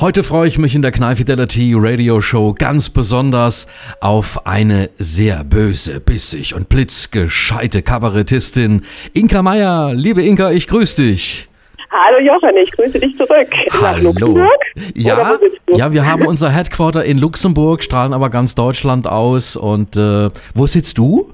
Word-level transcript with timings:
Heute 0.00 0.22
freue 0.22 0.48
ich 0.48 0.56
mich 0.56 0.74
in 0.74 0.80
der 0.80 0.92
Knall 0.92 1.16
Fidelity 1.16 1.74
Radio 1.76 2.22
Show 2.22 2.54
ganz 2.58 2.88
besonders 2.88 3.66
auf 4.00 4.46
eine 4.46 4.88
sehr 4.96 5.44
böse, 5.44 6.00
bissig 6.00 6.54
und 6.54 6.70
blitzgescheite 6.70 7.82
Kabarettistin, 7.82 8.80
Inka 9.12 9.42
Meier. 9.42 9.92
Liebe 9.92 10.22
Inka, 10.22 10.52
ich 10.52 10.68
grüße 10.68 11.02
dich. 11.02 11.50
Hallo 11.90 12.18
Jochen, 12.18 12.56
ich 12.56 12.72
grüße 12.72 12.98
dich 12.98 13.14
zurück 13.18 13.48
Hallo. 13.72 13.82
nach 13.82 14.00
Luxemburg. 14.00 14.60
Ja, 14.94 15.36
ja, 15.68 15.92
wir 15.92 16.06
haben 16.06 16.26
unser 16.26 16.48
Headquarter 16.48 17.04
in 17.04 17.18
Luxemburg, 17.18 17.82
strahlen 17.82 18.14
aber 18.14 18.30
ganz 18.30 18.54
Deutschland 18.54 19.06
aus. 19.06 19.54
Und 19.54 19.98
äh, 19.98 20.30
wo 20.54 20.66
sitzt 20.66 20.96
du? 20.96 21.30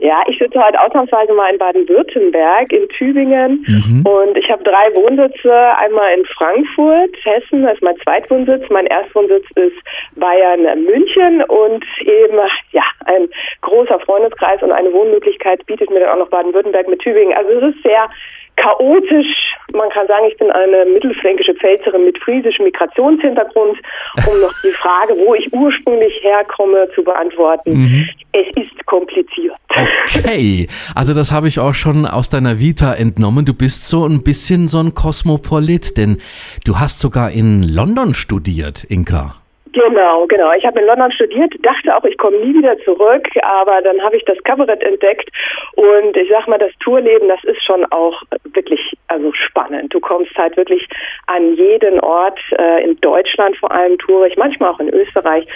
Ja, 0.00 0.22
ich 0.28 0.38
sitze 0.38 0.58
heute 0.58 0.80
ausnahmsweise 0.80 1.32
mal 1.34 1.52
in 1.52 1.58
Baden-Württemberg, 1.58 2.72
in 2.72 2.88
Tübingen 2.88 3.64
Mhm. 3.68 4.04
und 4.06 4.36
ich 4.36 4.50
habe 4.50 4.62
drei 4.64 4.94
Wohnsitze. 4.94 5.52
Einmal 5.76 6.14
in 6.18 6.24
Frankfurt, 6.26 7.14
Hessen, 7.22 7.64
das 7.64 7.74
ist 7.74 7.82
mein 7.82 7.96
Zweitwohnsitz. 7.98 8.64
Mein 8.70 8.86
Erstwohnsitz 8.86 9.44
ist 9.56 9.76
Bayern, 10.16 10.62
München 10.84 11.42
und 11.44 11.84
eben, 12.00 12.38
ja, 12.72 12.82
ein 13.06 13.28
großer 13.62 13.98
Freundeskreis 14.00 14.62
und 14.62 14.72
eine 14.72 14.92
Wohnmöglichkeit 14.92 15.64
bietet 15.66 15.90
mir 15.90 16.00
dann 16.00 16.10
auch 16.10 16.24
noch 16.24 16.30
Baden-Württemberg 16.30 16.88
mit 16.88 17.00
Tübingen. 17.00 17.36
Also 17.36 17.50
es 17.50 17.74
ist 17.74 17.82
sehr 17.82 18.08
chaotisch. 18.56 19.54
Man 19.72 19.88
kann 19.90 20.06
sagen, 20.06 20.26
ich 20.28 20.36
bin 20.36 20.50
eine 20.50 20.84
mittelfränkische 20.84 21.54
Pfälzerin 21.54 22.04
mit 22.04 22.18
friesischem 22.18 22.64
Migrationshintergrund, 22.64 23.78
um 24.26 24.40
noch 24.40 24.52
die 24.64 24.72
Frage, 24.72 25.14
wo 25.16 25.34
ich 25.34 25.52
ursprünglich 25.52 26.12
herkomme, 26.22 26.88
zu 26.94 27.02
beantworten. 27.04 28.08
Es 28.32 28.46
ist 28.56 28.86
kompliziert. 28.86 29.54
Okay, 29.70 30.66
also 30.94 31.14
das 31.14 31.32
habe 31.32 31.48
ich 31.48 31.58
auch 31.58 31.74
schon 31.74 32.04
aus 32.06 32.28
deiner 32.28 32.58
Vita 32.58 32.94
entnommen. 32.94 33.44
Du 33.44 33.54
bist 33.54 33.88
so 33.88 34.04
ein 34.04 34.22
bisschen 34.22 34.68
so 34.68 34.78
ein 34.78 34.94
Kosmopolit, 34.94 35.96
denn 35.96 36.18
du 36.64 36.78
hast 36.78 37.00
sogar 37.00 37.30
in 37.30 37.62
London 37.62 38.14
studiert, 38.14 38.84
Inka. 38.84 39.39
Genau, 39.72 40.26
genau. 40.26 40.52
Ich 40.52 40.64
habe 40.64 40.80
in 40.80 40.86
London 40.86 41.12
studiert, 41.12 41.54
dachte 41.62 41.96
auch, 41.96 42.04
ich 42.04 42.18
komme 42.18 42.38
nie 42.38 42.54
wieder 42.54 42.78
zurück, 42.80 43.28
aber 43.42 43.80
dann 43.82 44.02
habe 44.02 44.16
ich 44.16 44.24
das 44.24 44.36
Kabarett 44.44 44.82
entdeckt 44.82 45.30
und 45.76 46.16
ich 46.16 46.28
sag 46.28 46.48
mal, 46.48 46.58
das 46.58 46.72
Tourleben, 46.80 47.28
das 47.28 47.42
ist 47.44 47.62
schon 47.64 47.84
auch 47.92 48.22
wirklich 48.52 48.80
also 49.06 49.32
spannend. 49.32 49.94
Du 49.94 50.00
kommst 50.00 50.34
halt 50.36 50.56
wirklich 50.56 50.88
an 51.26 51.54
jeden 51.54 52.00
Ort, 52.00 52.38
äh, 52.58 52.82
in 52.84 53.00
Deutschland 53.00 53.56
vor 53.58 53.70
allem 53.70 53.98
toure 53.98 54.28
ich, 54.28 54.36
manchmal 54.36 54.70
auch 54.70 54.80
in 54.80 54.92
Österreich. 54.92 55.46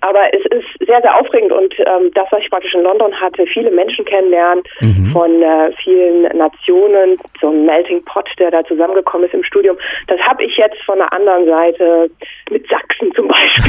Aber 0.00 0.20
es 0.32 0.44
ist 0.46 0.86
sehr, 0.86 1.00
sehr 1.02 1.14
aufregend 1.16 1.52
und 1.52 1.74
ähm, 1.80 2.10
das, 2.14 2.26
was 2.30 2.40
ich 2.40 2.50
praktisch 2.50 2.74
in 2.74 2.82
London 2.82 3.12
hatte, 3.20 3.46
viele 3.46 3.70
Menschen 3.70 4.04
kennenlernen 4.04 4.64
von 5.12 5.42
äh, 5.42 5.72
vielen 5.82 6.22
Nationen, 6.36 7.18
so 7.40 7.50
ein 7.50 7.66
Melting 7.66 8.02
Pot, 8.04 8.28
der 8.38 8.50
da 8.50 8.64
zusammengekommen 8.64 9.26
ist 9.26 9.34
im 9.34 9.44
Studium, 9.44 9.76
das 10.06 10.18
habe 10.20 10.44
ich 10.44 10.56
jetzt 10.56 10.80
von 10.86 10.98
der 10.98 11.12
anderen 11.12 11.46
Seite 11.46 12.10
mit 12.50 12.66
Sachsen 12.68 13.12
zum 13.14 13.28
Beispiel. 13.28 13.59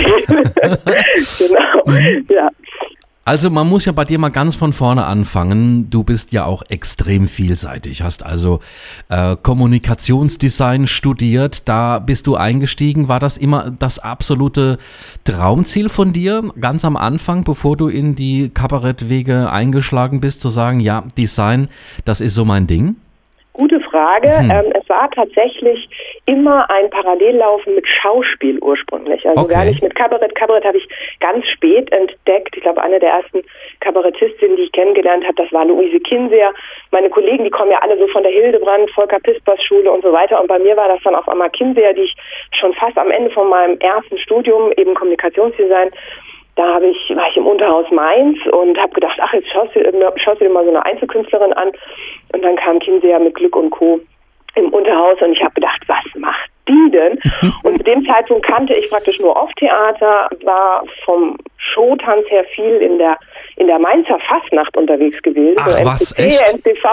Genau, 1.37 1.91
ja. 2.29 2.49
Also 3.23 3.51
man 3.51 3.69
muss 3.69 3.85
ja 3.85 3.91
bei 3.91 4.03
dir 4.03 4.17
mal 4.17 4.29
ganz 4.29 4.55
von 4.55 4.73
vorne 4.73 5.05
anfangen. 5.05 5.87
Du 5.91 6.03
bist 6.03 6.31
ja 6.31 6.45
auch 6.45 6.63
extrem 6.69 7.27
vielseitig, 7.27 8.01
hast 8.01 8.25
also 8.25 8.61
äh, 9.09 9.35
Kommunikationsdesign 9.41 10.87
studiert, 10.87 11.69
da 11.69 11.99
bist 11.99 12.25
du 12.25 12.35
eingestiegen. 12.35 13.09
War 13.09 13.19
das 13.19 13.37
immer 13.37 13.71
das 13.77 13.99
absolute 13.99 14.79
Traumziel 15.23 15.89
von 15.89 16.13
dir, 16.13 16.41
ganz 16.59 16.83
am 16.83 16.97
Anfang, 16.97 17.43
bevor 17.43 17.77
du 17.77 17.89
in 17.89 18.15
die 18.15 18.49
Kabarettwege 18.49 19.51
eingeschlagen 19.51 20.19
bist, 20.19 20.41
zu 20.41 20.49
sagen, 20.49 20.79
ja, 20.79 21.03
Design, 21.15 21.69
das 22.05 22.21
ist 22.21 22.33
so 22.33 22.43
mein 22.43 22.65
Ding? 22.65 22.95
Gute 23.53 23.79
Frage. 23.81 24.29
Ähm, 24.29 24.73
es 24.73 24.89
war 24.89 25.11
tatsächlich 25.11 25.87
immer 26.25 26.69
ein 26.69 26.89
Parallellaufen 26.89 27.75
mit 27.75 27.87
Schauspiel 27.87 28.59
ursprünglich. 28.59 29.25
Also 29.27 29.43
Okay. 29.43 29.53
gar 29.53 29.65
nicht 29.65 29.81
mit 29.81 29.95
Kabarett. 29.95 30.35
Kabarett 30.35 30.65
habe 30.65 30.77
ich 30.77 30.87
ganz 31.19 31.45
spät 31.47 31.91
entdeckt. 31.91 32.55
Ich 32.55 32.61
glaube, 32.61 32.81
eine 32.81 32.99
der 32.99 33.09
ersten 33.11 33.43
Kabarettistinnen, 33.79 34.55
die 34.55 34.63
ich 34.63 34.71
kennengelernt 34.71 35.23
habe, 35.23 35.35
das 35.35 35.51
war 35.51 35.65
Luise 35.65 35.99
Kinseer. 35.99 36.53
Meine 36.91 37.09
Kollegen, 37.09 37.43
die 37.43 37.49
kommen 37.49 37.71
ja 37.71 37.79
alle 37.79 37.97
so 37.97 38.07
von 38.07 38.23
der 38.23 38.31
Hildebrand, 38.31 38.91
Volker 38.91 39.19
Pispers 39.19 39.61
Schule 39.63 39.91
und 39.91 40.03
so 40.03 40.13
weiter. 40.13 40.39
Und 40.39 40.47
bei 40.47 40.59
mir 40.59 40.77
war 40.77 40.87
das 40.87 41.01
dann 41.03 41.15
auf 41.15 41.27
einmal 41.27 41.49
Kinseer, 41.49 41.93
die 41.93 42.03
ich 42.03 42.15
schon 42.59 42.73
fast 42.73 42.97
am 42.97 43.11
Ende 43.11 43.31
von 43.31 43.49
meinem 43.49 43.77
ersten 43.79 44.17
Studium, 44.19 44.71
eben 44.77 44.93
Kommunikationsdesign, 44.93 45.91
da 46.55 46.75
habe 46.75 46.87
ich, 46.87 47.15
war 47.15 47.29
ich 47.29 47.37
im 47.37 47.47
Unterhaus 47.47 47.89
Mainz 47.91 48.37
und 48.51 48.77
habe 48.77 48.93
gedacht, 48.93 49.17
ach, 49.21 49.33
jetzt 49.33 49.49
schaust 49.51 49.73
du, 49.75 49.81
schaust 50.17 50.41
du 50.41 50.45
dir 50.45 50.51
mal 50.51 50.65
so 50.65 50.69
eine 50.69 50.85
Einzelkünstlerin 50.85 51.53
an. 51.53 51.71
Und 52.33 52.43
dann 52.43 52.55
kam 52.57 52.79
Kinseer 52.79 53.19
mit 53.19 53.35
Glück 53.35 53.55
und 53.55 53.69
Co. 53.69 53.99
im 54.55 54.69
Unterhaus 54.73 55.21
und 55.21 55.33
ich 55.33 55.41
habe 55.41 55.53
gedacht, 55.53 55.81
was 55.87 56.03
macht 56.15 56.49
die 56.67 56.91
denn? 56.91 57.19
und 57.63 57.77
zu 57.77 57.83
dem 57.83 58.05
Zeitpunkt 58.05 58.45
kannte 58.45 58.77
ich 58.77 58.89
praktisch 58.89 59.19
nur 59.19 59.35
Off-Theater, 59.35 60.29
war 60.43 60.83
vom 61.05 61.37
Showtanz 61.57 62.27
her 62.29 62.43
viel 62.55 62.77
in 62.77 62.97
der 62.97 63.17
in 63.57 63.67
der 63.67 63.79
Mainzer 63.79 64.17
Fastnacht 64.27 64.75
unterwegs 64.77 65.21
gewesen. 65.21 65.55
Ach, 65.59 65.69
so 65.69 65.85
was, 65.85 66.17
echt? 66.17 66.41
MCV. 66.53 66.85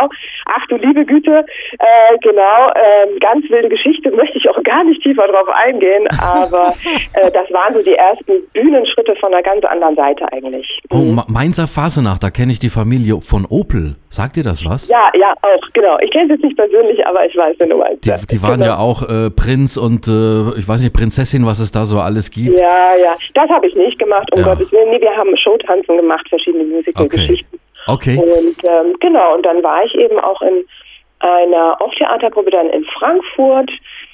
Ach 0.46 0.66
du 0.68 0.76
liebe 0.76 1.04
Güte, 1.04 1.44
äh, 1.78 2.18
genau, 2.22 2.72
ähm, 2.74 3.18
ganz 3.20 3.48
wilde 3.50 3.68
Geschichte, 3.68 4.10
möchte 4.16 4.38
ich 4.38 4.48
auch 4.48 4.62
gar 4.62 4.84
nicht 4.84 5.02
tiefer 5.02 5.26
drauf 5.28 5.48
eingehen, 5.48 6.06
aber 6.20 6.72
äh, 7.14 7.30
das 7.30 7.50
waren 7.52 7.74
so 7.74 7.82
die 7.82 7.94
ersten 7.94 8.32
Bühnenschritte 8.52 9.14
von 9.16 9.32
einer 9.32 9.42
ganz 9.42 9.64
anderen 9.64 9.96
Seite 9.96 10.30
eigentlich. 10.32 10.80
Oh, 10.90 10.96
Ma- 10.98 11.26
Mainzer 11.28 11.66
Fasenacht, 11.68 12.22
da 12.22 12.30
kenne 12.30 12.52
ich 12.52 12.58
die 12.58 12.68
Familie 12.68 13.20
von 13.20 13.46
Opel. 13.48 13.96
Sagt 14.10 14.36
dir 14.36 14.42
das 14.44 14.64
was? 14.64 14.88
Ja, 14.88 15.10
ja, 15.14 15.34
auch, 15.42 15.60
genau. 15.74 15.98
Ich 16.00 16.10
kenne 16.10 16.24
es 16.24 16.30
jetzt 16.30 16.44
nicht 16.44 16.56
persönlich, 16.56 17.06
aber 17.06 17.26
ich 17.26 17.36
weiß, 17.36 17.56
wen 17.58 17.68
du 17.70 17.76
meinst. 17.76 18.04
Die, 18.06 18.12
die 18.30 18.42
waren 18.42 18.54
genau. 18.60 18.64
ja 18.66 18.78
auch 18.78 19.02
äh, 19.02 19.30
Prinz 19.30 19.76
und 19.76 20.08
äh, 20.08 20.58
ich 20.58 20.66
weiß 20.66 20.80
nicht, 20.80 20.94
Prinzessin, 20.94 21.44
was 21.44 21.58
es 21.60 21.72
da 21.72 21.84
so 21.84 21.98
alles 22.00 22.30
gibt. 22.30 22.58
Ja, 22.58 22.96
ja, 23.00 23.16
das 23.34 23.50
habe 23.50 23.66
ich 23.66 23.74
nicht 23.74 23.98
gemacht, 23.98 24.28
um 24.32 24.40
Ja. 24.40 24.46
Gottes 24.48 24.72
Willen. 24.72 24.90
Nee, 24.90 25.00
wir 25.00 25.14
haben 25.14 25.36
Showtanzen 25.36 25.96
gemacht, 25.98 26.26
verschiedene 26.28 26.47
Musical-Geschichten. 26.52 27.58
Okay. 27.86 28.16
Und 28.18 28.56
ähm, 28.68 28.96
genau, 29.00 29.34
und 29.34 29.46
dann 29.46 29.62
war 29.62 29.84
ich 29.84 29.94
eben 29.94 30.18
auch 30.18 30.42
in 30.42 30.64
einer 31.20 31.80
Off-Theatergruppe 31.80 32.50
dann 32.50 32.70
in 32.70 32.84
Frankfurt. 32.84 33.70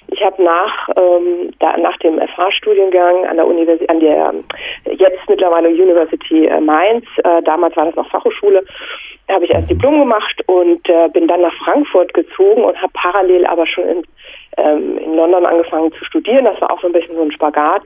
Ich 0.09 0.23
habe 0.23 0.43
nach, 0.43 0.89
ähm, 0.97 1.51
da, 1.59 1.77
nach 1.77 1.97
dem 1.99 2.19
FH-Studiengang 2.19 3.27
an 3.27 3.37
der 3.37 3.47
Universität, 3.47 3.91
an 3.91 4.01
der 4.01 4.33
ähm, 4.33 4.45
jetzt 4.97 5.29
mittlerweile 5.29 5.69
University 5.69 6.47
äh, 6.47 6.61
Mainz, 6.61 7.05
äh, 7.25 7.43
damals 7.43 7.77
war 7.77 7.87
das 7.87 7.97
noch 7.97 8.09
Fachhochschule, 8.11 8.65
habe 9.29 9.45
ich 9.45 9.51
erst 9.51 9.71
Diplom 9.71 10.01
gemacht 10.01 10.43
und 10.47 10.89
äh, 10.89 11.09
bin 11.09 11.27
dann 11.27 11.41
nach 11.41 11.55
Frankfurt 11.65 12.13
gezogen 12.15 12.63
und 12.65 12.81
habe 12.81 12.93
parallel 12.93 13.47
aber 13.47 13.67
schon 13.67 13.85
in, 13.85 14.03
ähm, 14.59 14.99
in 14.99 15.17
London 15.17 15.47
angefangen 15.47 15.93
zu 15.93 16.05
studieren. 16.05 16.45
Das 16.45 16.61
war 16.61 16.71
auch 16.71 16.81
so 16.81 16.87
ein 16.87 16.93
bisschen 16.93 17.17
so 17.17 17.23
ein 17.23 17.33
Spagat. 17.33 17.83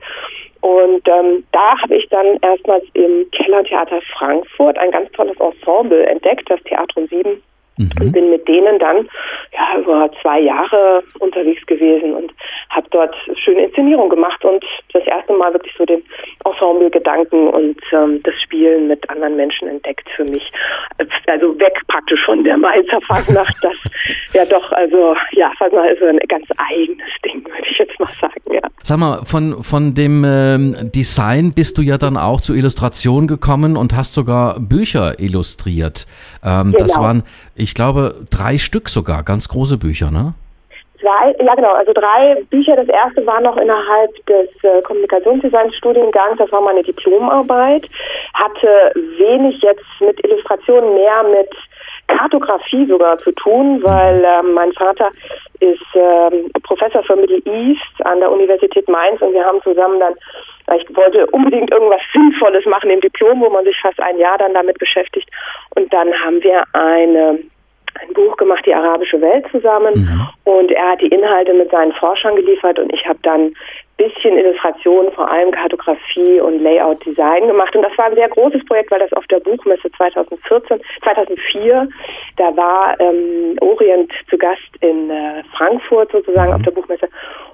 Und 0.61 1.07
ähm, 1.07 1.43
da 1.51 1.81
habe 1.81 1.95
ich 1.95 2.07
dann 2.09 2.37
erstmals 2.41 2.83
im 2.93 3.29
Kellertheater 3.31 4.01
Frankfurt 4.17 4.77
ein 4.77 4.91
ganz 4.91 5.11
tolles 5.13 5.37
Ensemble 5.39 6.05
entdeckt, 6.05 6.49
das 6.49 6.61
Theatrum 6.63 7.07
7. 7.07 7.41
Und 8.01 8.11
bin 8.11 8.29
mit 8.29 8.45
denen 8.45 8.77
dann 8.77 9.07
ja 9.53 9.79
über 9.79 10.11
zwei 10.21 10.41
Jahre 10.41 11.01
unterwegs 11.19 11.65
gewesen 11.65 12.13
und 12.13 12.33
habe 12.69 12.85
dort 12.91 13.15
schöne 13.41 13.63
Inszenierung 13.65 14.09
gemacht 14.09 14.43
und 14.43 14.65
das 14.91 15.03
erste 15.07 15.31
Mal 15.31 15.53
wirklich 15.53 15.73
so 15.77 15.85
den 15.85 16.03
Ensemble-Gedanken 16.43 17.47
und 17.47 17.79
ähm, 17.93 18.21
das 18.23 18.33
Spielen 18.41 18.89
mit 18.89 19.09
anderen 19.09 19.37
Menschen 19.37 19.69
entdeckt 19.69 20.09
für 20.13 20.25
mich. 20.25 20.51
Also 21.27 21.57
weg 21.57 21.79
praktisch 21.87 22.21
von 22.25 22.43
der 22.43 22.57
Mainzer 22.57 22.99
Fasnacht, 23.07 23.55
das 23.61 23.77
ja 24.33 24.43
doch, 24.43 24.73
also 24.73 25.15
ja, 25.31 25.49
Fasnacht 25.57 25.91
ist 25.91 25.99
so 25.99 26.07
ein 26.07 26.19
ganz 26.27 26.47
eigenes 26.57 27.09
Ding, 27.23 27.45
würde 27.45 27.67
ich 27.71 27.77
jetzt 27.77 27.97
mal 27.97 28.11
sagen, 28.19 28.41
ja. 28.51 28.61
Sag 28.89 28.97
mal, 28.97 29.19
von, 29.23 29.61
von 29.61 29.93
dem 29.93 30.25
ähm, 30.25 30.75
Design 30.91 31.53
bist 31.53 31.77
du 31.77 31.83
ja 31.83 31.99
dann 31.99 32.17
auch 32.17 32.41
zur 32.41 32.55
Illustration 32.55 33.27
gekommen 33.27 33.77
und 33.77 33.95
hast 33.95 34.15
sogar 34.15 34.59
Bücher 34.59 35.19
illustriert. 35.19 36.07
Ähm, 36.43 36.73
Das 36.75 36.95
Genau. 36.95 37.05
waren, 37.05 37.23
ich 37.55 37.75
glaube, 37.75 38.15
drei 38.31 38.57
Stück 38.57 38.89
sogar, 38.89 39.21
ganz 39.21 39.47
große 39.47 39.77
Bücher, 39.77 40.09
ne? 40.09 40.33
Zwei, 40.99 41.35
ja 41.39 41.53
genau, 41.53 41.73
also 41.73 41.93
drei 41.93 42.41
Bücher. 42.49 42.75
Das 42.77 42.87
erste 42.87 43.23
war 43.27 43.39
noch 43.41 43.57
innerhalb 43.57 44.09
des 44.25 44.49
äh, 44.63 44.81
Kommunikationsdesign-Studiengangs, 44.81 46.39
das 46.39 46.51
war 46.51 46.61
meine 46.61 46.81
Diplomarbeit, 46.81 47.85
hatte 48.33 48.69
wenig 49.19 49.61
jetzt 49.61 49.85
mit 49.99 50.17
Illustrationen, 50.25 50.95
mehr 50.95 51.23
mit 51.29 51.51
Kartografie 52.09 52.85
sogar 52.87 53.17
zu 53.19 53.31
tun, 53.31 53.81
weil 53.83 54.23
ähm, 54.25 54.53
mein 54.53 54.73
Vater 54.73 55.09
ist 55.59 55.85
ähm, 55.95 56.51
Professor 56.63 57.03
für 57.03 57.15
Middle 57.15 57.41
East 57.45 58.05
an 58.05 58.19
der 58.19 58.31
Universität 58.31 58.87
Mainz 58.89 59.21
und 59.21 59.33
wir 59.33 59.45
haben 59.45 59.61
zusammen 59.61 59.99
dann, 59.99 60.13
weil 60.65 60.81
ich 60.81 60.95
wollte 60.95 61.25
unbedingt 61.27 61.71
irgendwas 61.71 62.01
Sinnvolles 62.13 62.65
machen 62.65 62.89
im 62.89 63.01
Diplom, 63.01 63.41
wo 63.41 63.49
man 63.49 63.65
sich 63.65 63.79
fast 63.81 63.99
ein 63.99 64.17
Jahr 64.17 64.37
dann 64.37 64.53
damit 64.53 64.77
beschäftigt. 64.79 65.29
Und 65.75 65.91
dann 65.93 66.13
haben 66.13 66.41
wir 66.43 66.63
eine 66.73 67.39
ein 68.01 68.13
Buch 68.13 68.37
gemacht, 68.37 68.65
die 68.65 68.73
arabische 68.73 69.21
Welt 69.21 69.45
zusammen. 69.51 69.93
Und 70.43 70.71
er 70.71 70.91
hat 70.91 71.01
die 71.01 71.07
Inhalte 71.07 71.53
mit 71.53 71.71
seinen 71.71 71.93
Forschern 71.93 72.35
geliefert 72.35 72.79
und 72.79 72.93
ich 72.93 73.05
habe 73.07 73.19
dann 73.23 73.53
bisschen 73.99 74.37
Illustration, 74.37 75.11
vor 75.11 75.29
allem 75.29 75.51
Kartografie 75.51 76.39
und 76.39 76.59
Layout-Design 76.63 77.47
gemacht. 77.47 77.75
Und 77.75 77.83
das 77.83 77.95
war 77.97 78.05
ein 78.05 78.15
sehr 78.15 78.29
großes 78.29 78.65
Projekt, 78.65 78.89
weil 78.91 78.99
das 78.99 79.11
auf 79.13 79.27
der 79.27 79.41
Buchmesse 79.41 79.91
2014, 79.91 80.79
2004, 81.03 81.89
da 82.37 82.55
war 82.55 82.99
ähm, 82.99 83.57
Orient 83.59 84.11
zu 84.29 84.37
Gast 84.37 84.71
in 84.79 85.09
äh, 85.09 85.43
Frankfurt 85.55 86.11
sozusagen 86.13 86.53
auf 86.53 86.61
der 86.61 86.71
Buchmesse. 86.71 87.09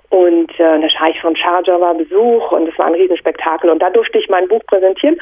Und 0.09 0.51
äh, 0.59 0.79
der 0.79 0.89
Scheich 0.89 1.19
von 1.19 1.35
Sharjah 1.35 1.81
war 1.81 1.95
Besuch 1.95 2.51
und 2.51 2.69
es 2.69 2.77
war 2.77 2.85
ein 2.85 2.93
Riesenspektakel. 2.93 3.69
Und 3.69 3.79
da 3.81 3.89
durfte 3.89 4.19
ich 4.19 4.29
mein 4.29 4.47
Buch 4.47 4.61
präsentieren. 4.67 5.17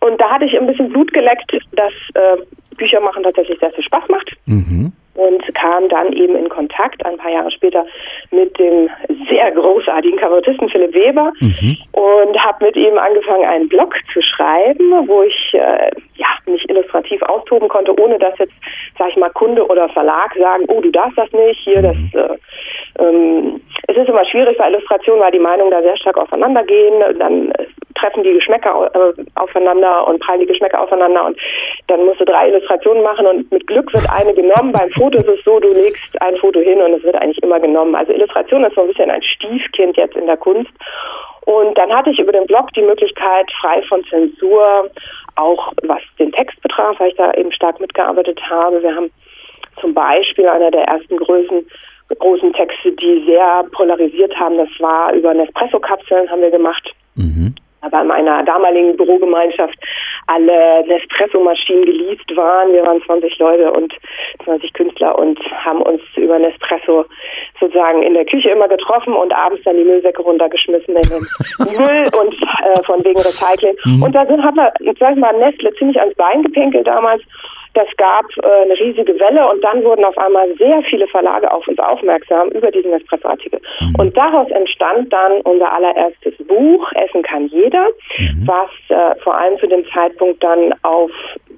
Und 0.00 0.20
da 0.20 0.30
hatte 0.30 0.46
ich 0.46 0.58
ein 0.58 0.66
bisschen 0.66 0.88
Blut 0.88 1.12
geleckt, 1.12 1.52
dass 1.72 1.92
äh, 2.14 2.36
Bücher 2.76 3.00
machen 3.00 3.22
tatsächlich 3.22 3.58
sehr 3.58 3.72
viel 3.72 3.84
Spaß 3.84 4.08
macht. 4.08 4.32
Mhm 4.46 4.92
und 5.14 5.42
kam 5.54 5.88
dann 5.88 6.12
eben 6.12 6.36
in 6.36 6.48
Kontakt 6.48 7.04
ein 7.06 7.16
paar 7.16 7.30
Jahre 7.30 7.50
später 7.50 7.86
mit 8.30 8.58
dem 8.58 8.90
sehr 9.28 9.50
großartigen 9.52 10.18
Kabarettisten 10.18 10.68
Philipp 10.68 10.94
Weber 10.94 11.32
mhm. 11.40 11.76
und 11.92 12.44
habe 12.44 12.66
mit 12.66 12.76
ihm 12.76 12.98
angefangen, 12.98 13.44
einen 13.44 13.68
Blog 13.68 13.94
zu 14.12 14.20
schreiben, 14.22 14.90
wo 15.06 15.22
ich 15.22 15.54
äh, 15.54 15.90
ja 16.16 16.26
mich 16.46 16.68
illustrativ 16.68 17.22
austoben 17.22 17.68
konnte, 17.68 17.98
ohne 17.98 18.18
dass 18.18 18.36
jetzt, 18.38 18.54
sag 18.98 19.10
ich 19.10 19.16
mal, 19.16 19.30
Kunde 19.30 19.66
oder 19.66 19.88
Verlag 19.88 20.34
sagen, 20.36 20.64
oh, 20.68 20.80
du 20.80 20.90
darfst 20.90 21.16
das 21.16 21.32
nicht, 21.32 21.60
hier, 21.60 21.82
das 21.82 21.96
mhm. 21.96 22.10
äh, 22.14 22.36
ähm, 22.98 23.60
es 23.88 23.96
ist 23.96 24.08
immer 24.08 24.24
schwierig 24.26 24.56
bei 24.58 24.68
Illustrationen, 24.68 25.20
weil 25.20 25.32
die 25.32 25.38
Meinungen 25.38 25.70
da 25.70 25.82
sehr 25.82 25.96
stark 25.96 26.16
auseinandergehen. 26.16 27.18
Dann 27.18 27.50
äh, 27.52 27.66
treffen 27.94 28.22
die 28.22 28.32
Geschmäcker 28.32 28.90
äh, 28.94 29.24
aufeinander 29.34 30.06
und 30.06 30.20
prallen 30.20 30.40
die 30.40 30.46
Geschmäcker 30.46 30.80
aufeinander 30.80 31.26
und 31.26 31.38
dann 31.86 32.04
musst 32.04 32.20
du 32.20 32.24
drei 32.24 32.48
Illustrationen 32.48 33.02
machen 33.02 33.26
und 33.26 33.50
mit 33.50 33.66
Glück 33.66 33.92
wird 33.92 34.08
eine 34.10 34.34
genommen. 34.34 34.72
Beim 34.72 34.90
Foto 34.90 35.18
ist 35.18 35.28
es 35.28 35.44
so, 35.44 35.60
du 35.60 35.72
legst 35.72 36.20
ein 36.20 36.36
Foto 36.36 36.60
hin 36.60 36.80
und 36.80 36.94
es 36.94 37.02
wird 37.02 37.16
eigentlich 37.16 37.42
immer 37.42 37.60
genommen. 37.60 37.94
Also 37.94 38.12
Illustration 38.12 38.64
ist 38.64 38.74
so 38.74 38.82
ein 38.82 38.88
bisschen 38.88 39.10
ein 39.10 39.22
Stiefkind 39.22 39.96
jetzt 39.96 40.16
in 40.16 40.26
der 40.26 40.36
Kunst. 40.36 40.72
Und 41.46 41.76
dann 41.76 41.92
hatte 41.94 42.10
ich 42.10 42.18
über 42.18 42.32
den 42.32 42.46
Blog 42.46 42.72
die 42.74 42.82
Möglichkeit, 42.82 43.50
frei 43.60 43.82
von 43.82 44.02
Zensur, 44.06 44.90
auch 45.36 45.72
was 45.82 46.00
den 46.18 46.32
Text 46.32 46.60
betraf, 46.62 46.98
weil 46.98 47.10
ich 47.10 47.16
da 47.16 47.32
eben 47.34 47.52
stark 47.52 47.80
mitgearbeitet 47.80 48.40
habe. 48.48 48.82
Wir 48.82 48.94
haben 48.94 49.10
zum 49.80 49.92
Beispiel 49.92 50.48
einer 50.48 50.70
der 50.70 50.84
ersten 50.84 51.16
Größen 51.16 51.66
großen 52.18 52.52
Texte, 52.52 52.92
die 52.92 53.24
sehr 53.26 53.64
polarisiert 53.72 54.34
haben. 54.38 54.56
Das 54.56 54.68
war 54.78 55.12
über 55.12 55.34
Nespresso-Kapseln 55.34 56.30
haben 56.30 56.42
wir 56.42 56.50
gemacht. 56.50 56.94
Mhm 57.16 57.54
bei 57.90 58.02
meiner 58.02 58.42
damaligen 58.44 58.96
Bürogemeinschaft 58.96 59.78
alle 60.26 60.86
Nespresso-Maschinen 60.86 61.84
geleast 61.84 62.36
waren. 62.36 62.72
Wir 62.72 62.82
waren 62.84 63.02
20 63.02 63.38
Leute 63.38 63.70
und 63.72 63.92
20 64.44 64.72
Künstler 64.72 65.18
und 65.18 65.38
haben 65.64 65.82
uns 65.82 66.00
über 66.16 66.38
Nespresso 66.38 67.04
sozusagen 67.60 68.02
in 68.02 68.14
der 68.14 68.24
Küche 68.24 68.50
immer 68.50 68.68
getroffen 68.68 69.14
und 69.14 69.32
abends 69.32 69.62
dann 69.64 69.76
die 69.76 69.84
Müllsäcke 69.84 70.22
runtergeschmissen 70.22 70.96
in 70.96 71.02
den 71.02 71.26
Müll 71.78 72.10
und 72.20 72.42
äh, 72.42 72.82
von 72.84 73.04
wegen 73.04 73.18
Recycling. 73.18 73.76
Mhm. 73.84 74.02
Und 74.02 74.14
da 74.14 74.24
sind, 74.26 74.42
hat 74.42 74.54
man, 74.54 74.70
sag 74.98 75.14
ich 75.14 75.20
mal, 75.20 75.36
Nestle 75.38 75.72
ziemlich 75.74 75.98
ans 76.00 76.14
Bein 76.14 76.42
gepinkelt 76.42 76.86
damals 76.86 77.22
das 77.74 77.88
gab 77.96 78.24
äh, 78.42 78.62
eine 78.62 78.78
riesige 78.78 79.18
Welle 79.18 79.48
und 79.50 79.62
dann 79.62 79.82
wurden 79.84 80.04
auf 80.04 80.16
einmal 80.16 80.54
sehr 80.56 80.82
viele 80.82 81.06
Verlage 81.08 81.50
auf 81.52 81.66
uns 81.68 81.78
aufmerksam 81.78 82.48
über 82.50 82.70
diesen 82.70 82.92
Espresso-Artikel. 82.92 83.60
Mhm. 83.80 83.94
Und 83.98 84.16
daraus 84.16 84.50
entstand 84.50 85.12
dann 85.12 85.40
unser 85.42 85.72
allererstes 85.72 86.34
Buch, 86.46 86.90
Essen 86.92 87.22
kann 87.22 87.48
jeder, 87.48 87.86
mhm. 88.18 88.46
was 88.46 88.70
äh, 88.88 89.18
vor 89.20 89.36
allem 89.36 89.58
zu 89.58 89.66
dem 89.66 89.84
Zeitpunkt 89.92 90.42
dann 90.42 90.72
auf 90.82 91.10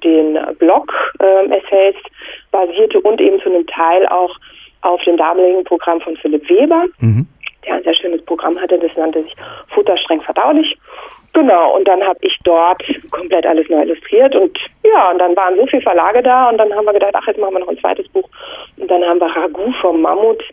den 0.03 0.37
Blog-Essays 0.59 1.95
ähm, 1.95 2.11
basierte 2.51 2.99
und 3.01 3.21
eben 3.21 3.39
zu 3.41 3.49
einem 3.49 3.65
Teil 3.67 4.05
auch 4.07 4.35
auf 4.81 5.01
dem 5.03 5.17
damaligen 5.17 5.63
Programm 5.63 6.01
von 6.01 6.17
Philipp 6.17 6.49
Weber. 6.49 6.85
Mhm 6.99 7.27
der 7.65 7.75
ein 7.75 7.83
sehr 7.83 7.95
schönes 7.95 8.23
Programm 8.23 8.57
hatte, 8.59 8.79
das 8.79 8.95
nannte 8.95 9.23
sich 9.23 9.33
Futter 9.67 9.97
streng 9.97 10.21
verdaulich. 10.21 10.77
Genau, 11.33 11.75
und 11.75 11.87
dann 11.87 12.01
habe 12.01 12.19
ich 12.21 12.35
dort 12.43 12.81
komplett 13.11 13.45
alles 13.45 13.69
neu 13.69 13.83
illustriert 13.83 14.35
und 14.35 14.57
ja, 14.93 15.11
und 15.11 15.19
dann 15.19 15.35
waren 15.35 15.55
so 15.55 15.65
viele 15.67 15.81
Verlage 15.81 16.21
da 16.21 16.49
und 16.49 16.57
dann 16.57 16.73
haben 16.73 16.85
wir 16.85 16.93
gedacht, 16.93 17.13
ach, 17.15 17.27
jetzt 17.27 17.39
machen 17.39 17.53
wir 17.53 17.59
noch 17.59 17.69
ein 17.69 17.79
zweites 17.79 18.07
Buch. 18.09 18.29
Und 18.77 18.89
dann 18.89 19.03
haben 19.03 19.19
wir 19.19 19.27
Ragout 19.27 19.73
vom 19.81 20.01
Mammut, 20.01 20.43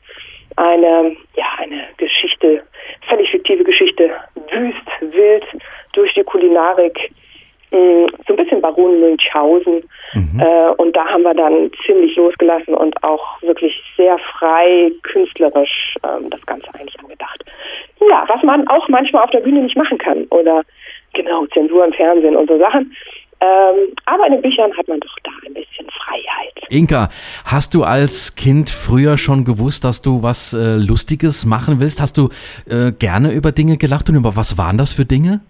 eine, 0.57 1.17
ja, 1.37 1.47
eine 1.59 1.83
Geschichte, 1.97 2.63
völlig 3.09 3.31
fiktive 3.31 3.65
Geschichte, 3.65 4.11
wüst, 4.51 5.13
wild, 5.15 5.45
durch 5.93 6.13
die 6.15 6.25
Kulinarik, 6.25 7.11
mh, 7.71 8.07
so 8.27 8.35
ein 8.35 8.37
bisschen 8.37 8.61
Baron 8.61 9.01
Münchhausen. 9.01 9.83
Mhm. 10.15 10.41
Äh, 10.41 10.71
und 10.77 10.95
da 10.95 11.07
haben 11.07 11.23
wir 11.23 11.35
dann 11.35 11.71
ziemlich 11.85 12.15
losgelassen 12.17 12.75
und 12.75 13.03
auch 13.03 13.43
wirklich 13.43 13.81
sehr 13.97 14.19
frei, 14.19 14.93
künstlerisch 15.03 15.97
ähm, 16.05 16.31
das 16.31 16.45
Ganze 16.47 16.69
eigentlich 16.75 16.99
angedacht. 17.01 17.45
Ja, 18.09 18.25
was 18.29 18.43
man 18.43 18.67
auch 18.69 18.89
manchmal 18.89 19.25
auf 19.25 19.31
der 19.31 19.41
Bühne 19.41 19.63
nicht 19.63 19.77
machen 19.77 19.99
kann 19.99 20.25
oder 20.31 20.63
genau, 21.15 21.47
Zensur 21.47 21.85
im 21.85 21.93
Fernsehen 21.93 22.37
und 22.37 22.49
so 22.49 22.59
Sachen. 22.59 22.95
Ähm, 23.44 23.93
aber 24.06 24.26
in 24.26 24.32
den 24.32 24.43
Büchern 24.43 24.73
hat 24.76 24.88
man 24.88 25.00
doch 25.00 25.17
da 25.23 25.31
ein 25.46 25.55
bisschen 25.55 25.87
Freiheit. 25.91 26.55
Inka, 26.70 27.08
hast 27.44 27.75
du 27.75 27.82
als 27.82 28.37
Kind 28.37 28.70
früher 28.70 29.17
schon 29.17 29.44
gewusst, 29.44 29.85
dass 29.85 30.02
du 30.02 30.23
was 30.23 30.55
äh, 30.55 30.76
Lustiges 30.76 31.44
machen 31.44 31.81
willst? 31.81 32.00
Hast 32.00 32.17
du 32.17 32.31
äh, 32.69 32.93
gerne 32.93 33.32
über 33.32 33.52
Dinge 33.52 33.76
gelacht 33.76 34.08
und 34.08 34.17
über 34.17 34.37
was 34.37 34.56
waren 34.56 34.79
das 34.79 34.94
für 34.94 35.05
Dinge? 35.05 35.41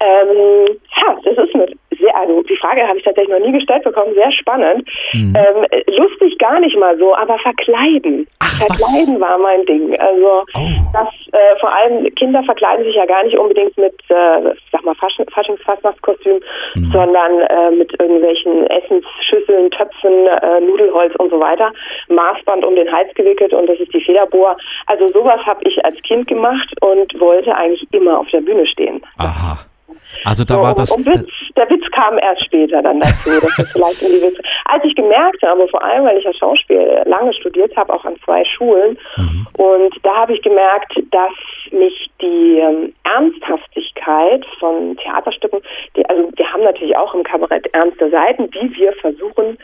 Ähm, 0.00 0.76
ja, 0.96 1.16
das 1.24 1.46
ist 1.46 1.54
mit 1.54 1.78
sehr, 1.98 2.16
also 2.16 2.42
die 2.42 2.55
Frage 2.66 2.86
habe 2.86 2.98
ich 2.98 3.04
tatsächlich 3.04 3.32
noch 3.36 3.44
nie 3.44 3.52
gestellt 3.52 3.84
bekommen, 3.84 4.14
sehr 4.14 4.32
spannend. 4.32 4.88
Mhm. 5.12 5.34
Ähm, 5.36 5.66
lustig 5.96 6.38
gar 6.38 6.58
nicht 6.60 6.76
mal 6.76 6.96
so, 6.98 7.14
aber 7.14 7.38
verkleiden. 7.38 8.26
Ach, 8.40 8.58
verkleiden 8.58 9.20
was? 9.20 9.28
war 9.28 9.38
mein 9.38 9.64
Ding. 9.66 9.98
Also 9.98 10.44
oh. 10.54 10.68
das 10.92 11.08
äh, 11.32 11.58
vor 11.60 11.72
allem 11.72 12.12
Kinder 12.14 12.42
verkleiden 12.42 12.84
sich 12.84 12.96
ja 12.96 13.06
gar 13.06 13.22
nicht 13.24 13.38
unbedingt 13.38 13.76
mit, 13.78 13.94
äh, 14.08 14.54
sag 14.72 14.84
mal, 14.84 14.94
Faschingsfastnachtskostüm, 14.96 16.40
mhm. 16.74 16.90
sondern 16.92 17.40
äh, 17.40 17.70
mit 17.70 17.92
irgendwelchen 18.00 18.66
Essensschüsseln, 18.66 19.70
Töpfen, 19.70 20.26
äh, 20.26 20.60
Nudelholz 20.60 21.14
und 21.16 21.30
so 21.30 21.38
weiter. 21.38 21.72
Maßband 22.08 22.64
um 22.64 22.74
den 22.74 22.90
Hals 22.90 23.12
gewickelt 23.14 23.52
und 23.52 23.68
das 23.68 23.78
ist 23.78 23.92
die 23.94 24.02
Federbohr. 24.02 24.56
Also 24.86 25.08
sowas 25.12 25.40
habe 25.46 25.60
ich 25.64 25.84
als 25.84 26.00
Kind 26.02 26.26
gemacht 26.26 26.72
und 26.80 27.18
wollte 27.20 27.54
eigentlich 27.54 27.86
immer 27.92 28.18
auf 28.18 28.28
der 28.30 28.40
Bühne 28.40 28.66
stehen. 28.66 29.02
Aha. 29.18 29.58
Also 30.24 30.44
da 30.44 30.54
so, 30.56 30.62
war 30.62 30.74
das. 30.74 30.90
Und 30.90 31.06
Witz, 31.06 31.28
der 31.56 31.68
Witz 31.70 31.84
kam 31.92 32.18
erst 32.18 32.44
später 32.44 32.82
dann 32.82 33.00
dazu. 33.00 33.30
Das 33.40 33.72
vielleicht 33.72 34.02
in 34.02 34.08
die 34.08 34.22
Witze. 34.22 34.42
Als 34.66 34.84
ich 34.84 34.94
gemerkt 34.94 35.42
habe, 35.42 35.66
vor 35.68 35.82
allem, 35.82 36.04
weil 36.04 36.18
ich 36.18 36.24
ja 36.24 36.32
Schauspiel 36.32 37.02
lange 37.04 37.32
studiert 37.34 37.76
habe, 37.76 37.92
auch 37.92 38.04
an 38.04 38.16
zwei 38.24 38.44
Schulen, 38.44 38.98
mhm. 39.16 39.46
und 39.56 39.94
da 40.02 40.14
habe 40.16 40.34
ich 40.34 40.42
gemerkt, 40.42 40.92
dass 41.10 41.32
mich 41.70 42.10
die 42.20 42.58
ähm, 42.58 42.92
Ernsthaftigkeit 43.04 44.44
von 44.58 44.96
Theaterstücken, 44.96 45.60
die, 45.96 46.06
also 46.06 46.30
wir 46.34 46.52
haben 46.52 46.62
natürlich 46.62 46.96
auch 46.96 47.14
im 47.14 47.22
Kabarett 47.22 47.66
ernste 47.72 48.10
Seiten, 48.10 48.50
die 48.50 48.74
wir 48.76 48.92
versuchen 48.94 49.58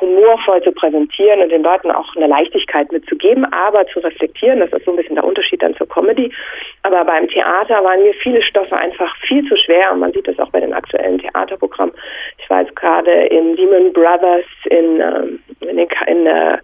humorvoll 0.00 0.62
zu 0.62 0.72
präsentieren 0.72 1.40
und 1.40 1.50
den 1.50 1.62
Leuten 1.62 1.90
auch 1.90 2.14
eine 2.16 2.26
Leichtigkeit 2.26 2.90
mitzugeben, 2.92 3.44
aber 3.52 3.86
zu 3.88 4.00
reflektieren. 4.00 4.60
Das 4.60 4.72
ist 4.72 4.84
so 4.84 4.92
ein 4.92 4.96
bisschen 4.96 5.16
der 5.16 5.24
Unterschied 5.24 5.62
dann 5.62 5.76
zur 5.76 5.88
Comedy. 5.88 6.32
Aber 6.82 7.04
beim 7.04 7.28
Theater 7.28 7.82
waren 7.82 8.02
mir 8.02 8.14
viele 8.14 8.42
Stoffe 8.42 8.76
einfach 8.76 9.14
viel 9.26 9.46
zu 9.48 9.56
schwer 9.56 9.92
und 9.92 10.00
man 10.00 10.12
sieht 10.12 10.28
das 10.28 10.38
auch 10.38 10.50
bei 10.50 10.60
den 10.60 10.72
aktuellen 10.72 11.18
Theaterprogrammen. 11.18 11.94
Ich 12.38 12.48
war 12.48 12.62
jetzt 12.62 12.76
gerade 12.76 13.10
in 13.10 13.56
Lehman 13.56 13.92
Brothers 13.92 14.44
in, 14.70 15.00
ähm, 15.00 15.40
in, 15.60 15.76
den, 15.76 15.88
in 16.06 16.26
äh, 16.26 16.58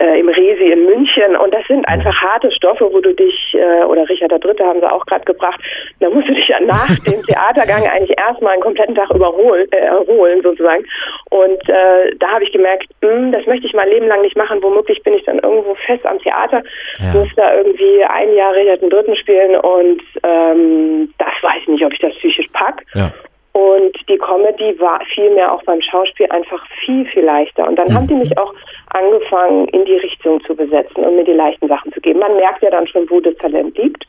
äh, 0.00 0.20
im 0.20 0.28
Resi 0.28 0.72
in 0.72 0.84
München 0.84 1.36
und 1.36 1.52
das 1.52 1.66
sind 1.66 1.86
einfach 1.88 2.14
harte 2.14 2.50
Stoffe, 2.52 2.88
wo 2.92 3.00
du 3.00 3.14
dich, 3.14 3.54
äh, 3.54 3.84
oder 3.84 4.08
Richard 4.08 4.30
der 4.30 4.38
Dritte 4.38 4.64
haben 4.64 4.80
sie 4.80 4.90
auch 4.90 5.04
gerade 5.06 5.24
gebracht, 5.24 5.60
da 6.00 6.10
musst 6.10 6.28
du 6.28 6.34
dich 6.34 6.48
ja 6.48 6.60
nach 6.60 6.88
dem 7.06 7.22
Theatergang 7.22 7.86
eigentlich 7.86 8.16
erstmal 8.18 8.54
einen 8.54 8.62
kompletten 8.62 8.94
Tag 8.94 9.10
überholen, 9.10 9.66
äh, 9.72 9.76
erholen 9.76 10.42
sozusagen. 10.42 10.84
Und 11.30 11.68
äh, 11.68 12.14
da 12.18 12.28
habe 12.28 12.44
ich 12.44 12.52
gemerkt, 12.52 12.86
mh, 13.02 13.10
hm, 13.10 13.32
das 13.32 13.46
möchte 13.46 13.66
ich 13.66 13.74
mein 13.74 13.88
Leben 13.88 14.06
lang 14.06 14.22
nicht 14.22 14.36
machen. 14.36 14.62
Womöglich 14.62 15.02
bin 15.02 15.14
ich 15.14 15.24
dann 15.24 15.38
irgendwo 15.38 15.74
fest 15.86 16.04
am 16.06 16.18
Theater, 16.18 16.62
ja. 16.98 17.18
muss 17.18 17.28
da 17.36 17.54
irgendwie 17.56 18.04
ein 18.04 18.34
Jahr 18.34 18.54
Richard 18.54 18.82
den 18.82 18.90
Dritten 18.90 19.16
spielen 19.16 19.56
und 19.56 20.02
ähm, 20.22 21.12
das 21.18 21.34
weiß 21.42 21.62
ich 21.62 21.68
nicht, 21.68 21.84
ob 21.84 21.92
ich 21.92 22.00
das 22.00 22.14
psychisch 22.14 22.48
pack. 22.52 22.82
Ja. 22.94 23.10
Und 23.56 23.96
die 24.06 24.18
Comedy 24.18 24.78
war 24.78 25.00
vielmehr 25.14 25.50
auch 25.50 25.62
beim 25.62 25.80
Schauspiel 25.80 26.26
einfach 26.26 26.62
viel, 26.84 27.06
viel 27.06 27.24
leichter. 27.24 27.66
Und 27.66 27.76
dann 27.76 27.88
mhm. 27.88 27.94
haben 27.94 28.06
die 28.06 28.14
mich 28.14 28.36
auch 28.36 28.52
angefangen, 28.88 29.66
in 29.68 29.86
die 29.86 29.96
Richtung 29.96 30.44
zu 30.44 30.54
besetzen 30.54 31.02
und 31.02 31.16
mir 31.16 31.24
die 31.24 31.32
leichten 31.32 31.66
Sachen 31.66 31.90
zu 31.94 32.02
geben. 32.02 32.18
Man 32.18 32.36
merkt 32.36 32.62
ja 32.62 32.70
dann 32.70 32.86
schon, 32.86 33.08
wo 33.08 33.18
das 33.18 33.34
Talent 33.36 33.78
liegt. 33.78 34.04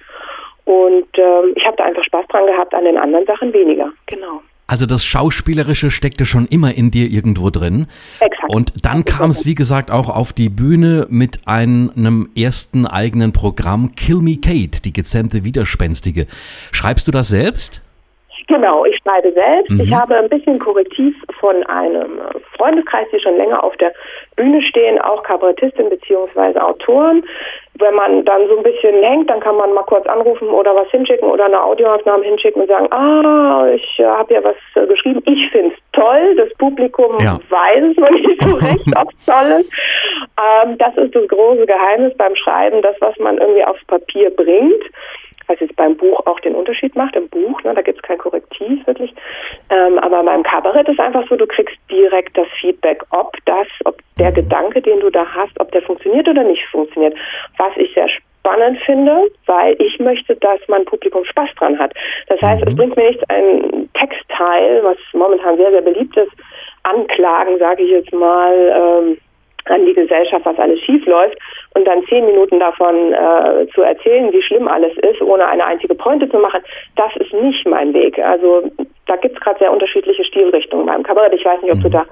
Und 0.66 1.08
ähm, 1.18 1.54
ich 1.56 1.66
habe 1.66 1.78
da 1.78 1.86
einfach 1.86 2.04
Spaß 2.04 2.26
dran 2.28 2.46
gehabt, 2.46 2.74
an 2.74 2.84
den 2.84 2.98
anderen 2.98 3.26
Sachen 3.26 3.54
weniger. 3.54 3.90
Genau. 4.08 4.42
Also 4.68 4.86
das 4.86 5.06
Schauspielerische 5.06 5.92
steckte 5.92 6.26
schon 6.26 6.46
immer 6.48 6.76
in 6.76 6.92
dir 6.92 7.10
irgendwo 7.10 7.50
drin. 7.50 7.88
Exakt. 8.20 8.54
Und 8.54 8.86
dann 8.86 9.06
kam 9.06 9.30
es, 9.30 9.46
wie 9.46 9.56
gesagt, 9.56 9.92
auch 9.92 10.10
auf 10.10 10.34
die 10.34 10.50
Bühne 10.50 11.08
mit 11.10 11.48
einem 11.48 12.28
ersten 12.36 12.86
eigenen 12.86 13.32
Programm, 13.32 13.96
Kill 13.96 14.18
Me 14.18 14.36
Kate, 14.44 14.82
die 14.84 14.92
gezähmte 14.92 15.46
Widerspenstige. 15.46 16.28
Schreibst 16.74 17.08
du 17.08 17.14
das 17.14 17.30
selbst? 17.30 17.82
Genau, 18.48 18.86
ich 18.86 18.98
schreibe 19.04 19.32
selbst. 19.34 19.72
Mhm. 19.72 19.82
Ich 19.82 19.94
habe 19.94 20.16
ein 20.16 20.30
bisschen 20.30 20.58
Korrektiv 20.60 21.14
von 21.40 21.64
einem 21.66 22.22
Freundeskreis, 22.56 23.08
die 23.12 23.20
schon 23.20 23.36
länger 23.36 23.62
auf 23.62 23.76
der 23.76 23.94
Bühne 24.38 24.62
stehen, 24.62 25.00
auch 25.00 25.22
Kabarettistin 25.24 25.90
bzw. 25.90 26.58
Autoren. 26.60 27.26
Wenn 27.80 27.94
man 27.94 28.24
dann 28.26 28.48
so 28.48 28.58
ein 28.58 28.64
bisschen 28.64 29.04
hängt, 29.04 29.30
dann 29.30 29.42
kann 29.42 29.58
man 29.58 29.74
mal 29.74 29.84
kurz 29.84 30.08
anrufen 30.08 30.50
oder 30.50 30.74
was 30.76 30.90
hinschicken 30.90 31.30
oder 31.30 31.46
eine 31.46 31.62
Audioaufnahme 31.62 32.24
hinschicken 32.24 32.62
und 32.62 32.70
sagen, 32.70 32.92
ah, 32.92 33.68
ich 33.76 34.00
äh, 34.00 34.06
habe 34.06 34.34
ja 34.34 34.44
was 34.44 34.56
äh, 34.76 34.88
geschrieben. 34.88 35.22
Ich 35.26 35.52
finde 35.52 35.76
es 35.76 35.82
toll. 35.92 36.36
Das 36.38 36.50
Publikum 36.58 37.20
ja. 37.20 37.38
weiß 37.50 37.84
es 37.92 37.98
noch 37.98 38.10
nicht 38.10 38.42
so 38.42 38.56
recht, 38.66 38.88
ob 38.96 39.10
es 39.12 39.26
toll 39.26 39.60
ist. 39.60 39.72
Ähm, 40.40 40.78
das 40.78 40.96
ist 40.98 41.14
das 41.14 41.28
große 41.28 41.66
Geheimnis 41.66 42.16
beim 42.18 42.36
Schreiben, 42.36 42.82
das, 42.82 42.96
was 43.02 43.18
man 43.20 43.38
irgendwie 43.38 43.66
aufs 43.66 43.84
Papier 43.86 44.30
bringt 44.32 44.84
was 45.48 45.60
jetzt 45.60 45.76
beim 45.76 45.96
Buch 45.98 46.26
auch 46.26 46.40
den 46.42 46.56
Unterschied 46.56 46.96
macht. 46.96 47.16
Im 47.16 47.30
Buch, 47.30 47.64
ne, 47.64 47.74
da 47.74 47.82
gibt 47.82 47.98
es 47.98 48.04
kein 48.04 48.18
Korrektiv 48.18 48.86
wirklich. 48.86 49.14
Ähm, 49.70 50.00
aber 50.00 50.24
beim 50.24 50.44
Kabarett 50.44 50.88
ist 50.88 51.00
einfach 51.00 51.28
so, 51.30 51.36
du 51.36 51.48
kriegst 51.48 51.78
direkt 51.90 52.38
das 52.38 52.48
Feedback, 52.60 53.04
ob 53.12 53.36
das, 53.46 53.68
ob 53.86 53.98
der 54.18 54.32
Gedanke, 54.32 54.82
den 54.82 55.00
du 55.00 55.10
da 55.10 55.26
hast, 55.26 55.60
ob 55.60 55.72
der 55.72 55.82
funktioniert 55.82 56.28
oder 56.28 56.44
nicht 56.44 56.66
funktioniert. 56.66 57.16
Was 57.58 57.76
ich 57.78 57.94
sehr 57.94 58.10
spannend 58.10 58.80
finde, 58.86 59.30
weil 59.46 59.76
ich 59.80 60.00
möchte, 60.00 60.36
dass 60.36 60.60
mein 60.68 60.86
Publikum 60.86 61.26
Spaß 61.26 61.50
dran 61.58 61.78
hat. 61.80 61.94
Das 62.28 62.42
heißt, 62.42 62.64
mhm. 62.64 62.68
es 62.68 62.76
bringt 62.76 62.98
mir 62.98 63.08
nichts, 63.08 63.24
ein 63.30 63.90
Textteil, 63.94 64.84
was 64.84 64.98
momentan 65.14 65.58
sehr, 65.58 65.72
sehr 65.72 65.82
beliebt 65.82 66.16
ist, 66.18 66.32
anklagen, 66.84 67.58
sage 67.60 67.84
ich 67.84 67.90
jetzt 67.90 68.14
mal, 68.14 69.02
ähm, 69.04 69.18
an 69.70 69.86
die 69.86 69.94
Gesellschaft, 69.94 70.46
was 70.46 70.58
alles 70.60 70.80
schief 70.82 71.06
läuft 71.06 71.38
und 71.76 71.86
dann 71.86 72.06
zehn 72.08 72.26
Minuten 72.26 72.60
davon 72.60 73.14
äh, 73.14 73.68
zu 73.74 73.82
erzählen, 73.82 74.32
wie 74.32 74.42
schlimm 74.42 74.68
alles 74.68 74.96
ist, 74.98 75.22
ohne 75.22 75.48
eine 75.48 75.66
einzige 75.66 75.96
Pointe 75.96 76.30
zu 76.30 76.38
machen, 76.40 76.62
das 76.96 77.16
ist 77.18 77.34
nicht 77.34 77.68
mein 77.68 77.94
Weg. 77.94 78.18
Also 78.20 78.64
da 79.06 79.16
gibt 79.16 79.36
es 79.36 79.42
gerade 79.42 79.60
sehr 79.60 79.72
unterschiedliche 79.72 80.24
Stilrichtungen 80.26 80.86
beim 80.86 81.04
Kabarett. 81.04 81.34
Ich 81.34 81.46
weiß 81.46 81.62
nicht, 81.62 81.74
ob 81.74 81.82
du 81.82 81.88
mhm. 81.88 81.94
da 81.94 82.06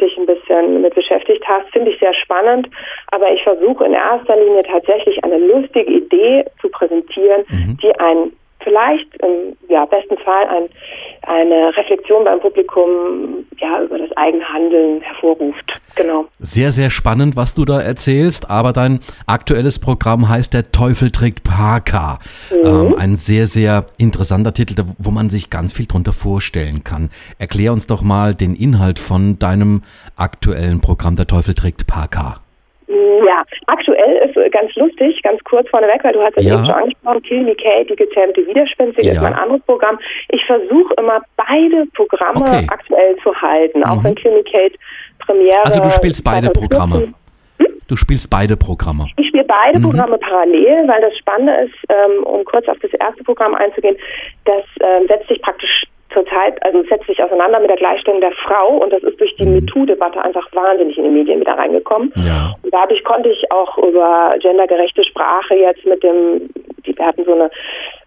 dich 0.00 0.16
ein 0.16 0.26
bisschen 0.26 0.82
mit 0.82 0.94
beschäftigt 0.94 1.44
hast. 1.46 1.70
Finde 1.70 1.90
ich 1.90 1.98
sehr 1.98 2.14
spannend, 2.14 2.68
aber 3.10 3.32
ich 3.32 3.42
versuche 3.42 3.84
in 3.84 3.92
erster 3.92 4.36
Linie 4.36 4.62
tatsächlich 4.64 5.22
eine 5.24 5.38
lustige 5.38 5.90
Idee 5.90 6.44
zu 6.60 6.68
präsentieren, 6.68 7.44
mhm. 7.48 7.78
die 7.82 7.94
ein 7.98 8.32
vielleicht 8.62 9.08
im 9.22 9.56
ja, 9.68 9.84
besten 9.84 10.16
Fall 10.18 10.46
ein, 10.46 10.68
eine 11.22 11.76
Reflexion 11.76 12.24
beim 12.24 12.40
Publikum 12.40 13.44
ja, 13.58 13.82
über 13.82 13.98
das 13.98 14.10
eigene 14.16 14.44
Handeln 14.44 15.00
hervorruft. 15.00 15.80
Genau. 15.94 16.26
Sehr, 16.38 16.72
sehr 16.72 16.90
spannend, 16.90 17.36
was 17.36 17.54
du 17.54 17.64
da 17.64 17.80
erzählst, 17.80 18.48
aber 18.48 18.72
dein 18.72 19.00
aktuelles 19.26 19.78
Programm 19.78 20.28
heißt 20.28 20.54
Der 20.54 20.72
Teufel 20.72 21.10
trägt 21.10 21.44
Parker. 21.44 22.18
Mhm. 22.50 22.66
Ähm, 22.66 22.94
ein 22.98 23.16
sehr, 23.16 23.46
sehr 23.46 23.86
interessanter 23.98 24.54
Titel, 24.54 24.82
wo 24.98 25.10
man 25.10 25.30
sich 25.30 25.50
ganz 25.50 25.72
viel 25.72 25.86
drunter 25.86 26.12
vorstellen 26.12 26.84
kann. 26.84 27.10
Erklär 27.38 27.72
uns 27.72 27.86
doch 27.86 28.02
mal 28.02 28.34
den 28.34 28.54
Inhalt 28.54 28.98
von 28.98 29.38
deinem 29.38 29.82
aktuellen 30.16 30.80
Programm 30.80 31.16
Der 31.16 31.26
Teufel 31.26 31.54
trägt 31.54 31.86
Parker. 31.86 32.40
Ja, 33.26 33.42
aktuell 33.66 34.28
ist 34.28 34.52
ganz 34.52 34.74
lustig, 34.74 35.20
ganz 35.22 35.42
kurz 35.44 35.68
vorneweg, 35.70 36.04
weil 36.04 36.12
du 36.12 36.22
hast 36.22 36.36
es 36.36 36.44
ja. 36.44 36.54
eben 36.54 36.66
schon 36.66 36.74
angesprochen, 36.74 37.22
Kill 37.22 37.42
Me 37.42 37.54
Kate, 37.54 37.86
die 37.86 37.96
gezähmte 37.96 38.46
Widerspenstige 38.46 39.06
ja. 39.06 39.14
ist 39.14 39.22
mein 39.22 39.34
anderes 39.34 39.62
Programm. 39.62 39.98
Ich 40.28 40.44
versuche 40.44 40.92
immer 40.98 41.20
beide 41.36 41.86
Programme 41.94 42.40
okay. 42.40 42.66
aktuell 42.68 43.16
zu 43.22 43.34
halten, 43.34 43.78
mhm. 43.78 43.84
auch 43.84 44.04
wenn 44.04 44.14
Kill 44.14 44.32
Me 44.32 44.44
Kate 44.44 44.74
Premiere... 45.20 45.64
Also 45.64 45.80
du 45.80 45.90
spielst 45.90 46.22
beide 46.24 46.50
Programme? 46.50 46.96
Hm? 46.96 47.14
Du 47.88 47.96
spielst 47.96 48.30
beide 48.30 48.56
Programme. 48.56 49.06
Ich 49.16 49.28
spiele 49.28 49.44
beide 49.44 49.78
mhm. 49.78 49.84
Programme 49.84 50.18
parallel, 50.18 50.86
weil 50.88 51.00
das 51.00 51.16
Spannende 51.18 51.52
ist, 51.64 51.74
ähm, 51.88 52.24
um 52.24 52.44
kurz 52.44 52.68
auf 52.68 52.78
das 52.80 52.92
erste 52.94 53.24
Programm 53.24 53.54
einzugehen, 53.54 53.96
das 54.44 54.64
ähm, 54.80 55.06
setzt 55.08 55.28
sich 55.28 55.40
praktisch 55.40 55.84
zurzeit, 56.12 56.62
also 56.64 56.82
setzt 56.84 57.06
sich 57.06 57.22
auseinander 57.22 57.60
mit 57.60 57.70
der 57.70 57.76
Gleichstellung 57.76 58.20
der 58.20 58.32
Frau 58.32 58.78
und 58.78 58.92
das 58.92 59.02
ist 59.02 59.20
durch 59.20 59.34
die 59.36 59.44
mhm. 59.44 59.54
MeToo-Debatte 59.54 60.22
einfach 60.22 60.46
wahnsinnig 60.52 60.96
in 60.98 61.04
die 61.04 61.10
Medien 61.10 61.40
wieder 61.40 61.56
reingekommen. 61.56 62.12
Ja. 62.16 62.54
Und 62.62 62.72
dadurch 62.72 63.02
konnte 63.04 63.28
ich 63.28 63.50
auch 63.50 63.78
über 63.78 64.34
gendergerechte 64.40 65.04
Sprache 65.04 65.54
jetzt 65.54 65.84
mit 65.84 66.02
dem, 66.02 66.50
die, 66.86 66.96
wir 66.96 67.06
hatten 67.06 67.24
so 67.24 67.32
eine 67.32 67.50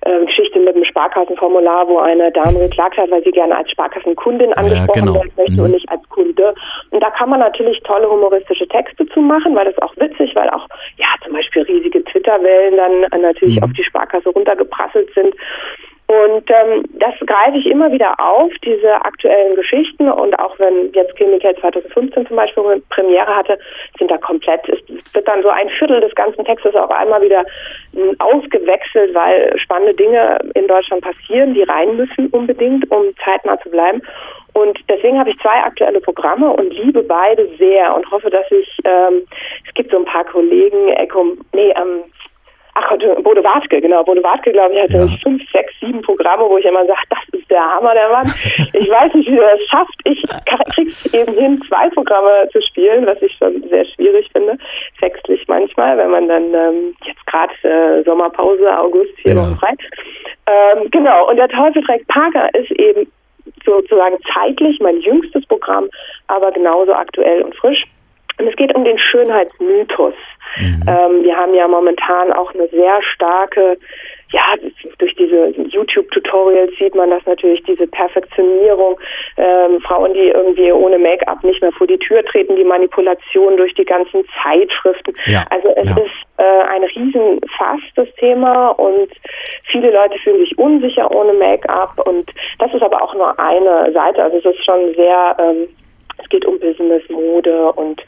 äh, 0.02 0.26
Geschichte 0.26 0.60
mit 0.60 0.76
dem 0.76 0.86
Sparkassenformular, 0.86 1.88
wo 1.88 2.00
eine 2.00 2.32
Dame 2.32 2.60
geklagt 2.60 2.98
hat, 2.98 3.10
weil 3.12 3.24
sie 3.24 3.32
gerne 3.32 3.58
als 3.58 3.72
Sparkassenkundin 3.72 4.54
angesprochen 4.54 4.88
ja, 4.96 5.02
genau. 5.02 5.16
werden 5.16 5.32
möchte 5.38 5.54
mhm. 5.54 5.64
und 5.66 5.72
nicht 5.72 5.90
als 5.90 6.08
Kunde. 6.10 6.54
Und 6.92 7.04
da 7.04 7.10
kann 7.10 7.30
man 7.30 7.40
natürlich 7.40 7.82
tolle 7.84 8.10
humoristische 8.10 8.68
Texte 8.68 9.06
zu 9.08 9.22
machen, 9.22 9.56
weil 9.56 9.66
das 9.66 9.78
auch 9.82 9.96
witzig, 9.98 10.36
weil 10.36 10.50
auch 10.50 10.68
ja 10.98 11.08
zum 11.24 11.34
Beispiel 11.34 11.64
riesige 11.64 12.04
Twitter-Wellen 12.04 12.78
dann 12.78 13.22
natürlich 13.22 13.58
mhm. 13.58 13.64
auf 13.64 13.74
die 13.74 13.84
Sparkasse 13.84 14.30
runtergeprasselt 14.30 15.14
sind. 15.14 15.36
Und 16.26 16.50
ähm, 16.50 16.84
das 16.94 17.14
greife 17.28 17.58
ich 17.58 17.68
immer 17.68 17.92
wieder 17.92 18.20
auf, 18.20 18.52
diese 18.64 18.94
aktuellen 19.06 19.56
Geschichten. 19.56 20.10
Und 20.10 20.38
auch 20.40 20.58
wenn 20.58 20.92
jetzt 20.94 21.16
Chemical 21.18 21.56
2015 21.58 22.28
zum 22.28 22.36
Beispiel 22.36 22.64
eine 22.64 22.82
Premiere 22.90 23.36
hatte, 23.36 23.60
sind 24.00 24.10
da 24.10 24.18
komplett, 24.18 24.68
es 24.68 24.80
wird 25.14 25.28
dann 25.28 25.44
so 25.44 25.50
ein 25.50 25.70
Viertel 25.78 26.02
des 26.02 26.16
ganzen 26.16 26.44
Textes 26.46 26.74
auch 26.76 26.90
einmal 26.90 27.22
wieder 27.22 27.44
hm, 27.94 28.16
ausgewechselt, 28.20 29.14
weil 29.14 29.56
spannende 29.60 29.94
Dinge 29.94 30.40
in 30.56 30.68
Deutschland 30.68 31.04
passieren, 31.04 31.54
die 31.54 31.64
rein 31.64 31.96
müssen 31.96 32.28
unbedingt, 32.30 32.90
um 32.90 33.16
zeitnah 33.24 33.60
zu 33.60 33.70
bleiben. 33.70 34.02
Und 34.54 34.80
deswegen 34.90 35.20
habe 35.20 35.30
ich 35.30 35.38
zwei 35.40 35.64
aktuelle 35.64 36.00
Programme 36.00 36.50
und 36.50 36.74
liebe 36.74 37.04
beide 37.04 37.48
sehr 37.60 37.94
und 37.96 38.10
hoffe, 38.10 38.30
dass 38.30 38.50
ich, 38.52 38.80
ähm, 38.86 39.28
es 39.68 39.74
gibt 39.74 39.92
so 39.92 39.98
ein 39.98 40.06
paar 40.06 40.24
Kollegen, 40.24 40.88
Echo, 40.94 41.36
nee, 41.54 41.72
ähm, 41.72 42.04
ach, 42.76 42.90
Bode 43.24 43.44
Wartke, 43.44 43.82
genau, 43.82 44.04
Bode 44.04 44.24
Wartke, 44.24 44.52
glaube 44.52 44.74
ich, 44.74 44.82
hat 44.82 44.92
ja. 44.92 45.08
fünf, 45.24 45.42
sechs, 45.52 45.74
sieben 45.80 46.02
Programme, 46.02 46.44
wo 46.48 46.58
ich 46.58 46.66
immer 46.66 46.86
sage, 46.86 47.00
das 47.10 47.40
ist 47.40 47.50
der 47.50 47.62
Hammer, 47.62 47.94
der 47.94 48.10
Mann. 48.10 48.34
Ich 48.74 48.90
weiß 48.90 49.14
nicht, 49.14 49.32
wie 49.32 49.38
er 49.38 49.56
es 49.56 49.68
schafft. 49.70 50.00
Ich 50.04 50.22
krieg's 50.76 51.14
eben 51.14 51.34
hin, 51.34 51.62
zwei 51.68 51.90
Programme 51.90 52.48
zu 52.52 52.62
spielen, 52.62 53.06
was 53.06 53.22
ich 53.22 53.34
schon 53.38 53.64
sehr 53.70 53.86
schwierig 53.86 54.30
finde, 54.32 54.58
textlich 55.00 55.44
manchmal, 55.48 55.98
wenn 55.98 56.12
man 56.12 56.28
dann 56.28 56.54
ähm, 56.54 56.96
jetzt 57.06 57.26
gerade 57.26 57.54
äh, 57.64 58.04
Sommerpause, 58.04 58.78
August, 58.78 59.12
vier 59.22 59.34
ja. 59.34 59.42
Wochen 59.42 59.56
frei. 59.56 59.74
Ähm, 60.48 60.90
genau, 60.92 61.30
und 61.30 61.38
der 61.38 61.48
Teufel 61.48 61.82
trägt 61.84 62.08
Parker 62.08 62.54
ist 62.54 62.72
eben 62.72 63.10
sozusagen 63.66 64.18
zeitlich 64.34 64.80
mein 64.82 65.00
jüngstes 65.00 65.46
Programm, 65.46 65.90
aber 66.28 66.52
genauso 66.52 66.94
aktuell 66.94 67.42
und 67.42 67.56
frisch. 67.56 67.84
Und 68.38 68.48
es 68.48 68.56
geht 68.58 68.76
um 68.76 68.84
den 68.84 68.98
Schönheitsmythos. 69.00 70.14
Mhm. 70.58 70.84
Ähm, 70.88 71.24
wir 71.24 71.36
haben 71.36 71.54
ja 71.54 71.68
momentan 71.68 72.32
auch 72.34 72.54
eine 72.54 72.68
sehr 72.70 73.02
starke, 73.14 73.78
ja, 74.32 74.42
durch 74.98 75.16
diese 75.16 75.54
YouTube-Tutorials 75.70 76.72
sieht 76.78 76.96
man 76.96 77.10
das 77.10 77.26
natürlich, 77.26 77.62
diese 77.64 77.88
Perfektionierung, 77.88 79.00
ähm, 79.38 79.80
Frauen, 79.82 80.14
die 80.14 80.30
irgendwie 80.30 80.72
ohne 80.72 80.98
Make-up 80.98 81.44
nicht 81.44 81.62
mehr 81.62 81.72
vor 81.72 81.88
die 81.88 82.00
Tür 82.00 82.24
treten, 82.26 82.56
die 82.56 82.64
Manipulation 82.64 83.56
durch 83.58 83.74
die 83.76 83.86
ganzen 83.86 84.26
Zeitschriften. 84.44 85.14
Ja. 85.26 85.46
Also 85.52 85.70
es 85.76 85.86
ja. 85.86 85.98
ist 85.98 86.12
äh, 86.38 86.44
ein 86.44 86.84
Riesenfass, 86.84 87.80
das 87.96 88.08
Thema, 88.16 88.70
und 88.70 89.10
viele 89.72 89.92
Leute 89.92 90.18
fühlen 90.20 90.40
sich 90.40 90.58
unsicher 90.58 91.10
ohne 91.12 91.34
Make-up 91.34 92.06
und 92.06 92.32
das 92.60 92.74
ist 92.74 92.82
aber 92.82 93.02
auch 93.02 93.14
nur 93.14 93.40
eine 93.40 93.92
Seite, 93.94 94.24
also 94.24 94.38
es 94.38 94.46
ist 94.46 94.66
schon 94.66 94.94
sehr 94.96 95.36
ähm, 95.40 95.68
es 96.18 96.30
geht 96.30 96.46
um 96.46 96.60
Business, 96.60 97.04
Mode 97.10 97.72
und 97.74 98.02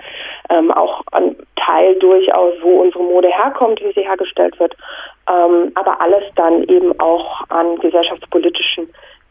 ähm, 0.49 0.71
auch 0.71 1.01
ein 1.11 1.35
Teil 1.55 1.95
durchaus, 1.95 2.53
wo 2.61 2.81
unsere 2.81 3.03
Mode 3.03 3.29
herkommt, 3.29 3.81
wie 3.81 3.91
sie 3.93 4.07
hergestellt 4.07 4.59
wird, 4.59 4.75
ähm, 5.29 5.71
aber 5.75 5.99
alles 5.99 6.23
dann 6.35 6.63
eben 6.63 6.97
auch 6.99 7.41
an 7.49 7.77
gesellschaftspolitischen 7.79 8.87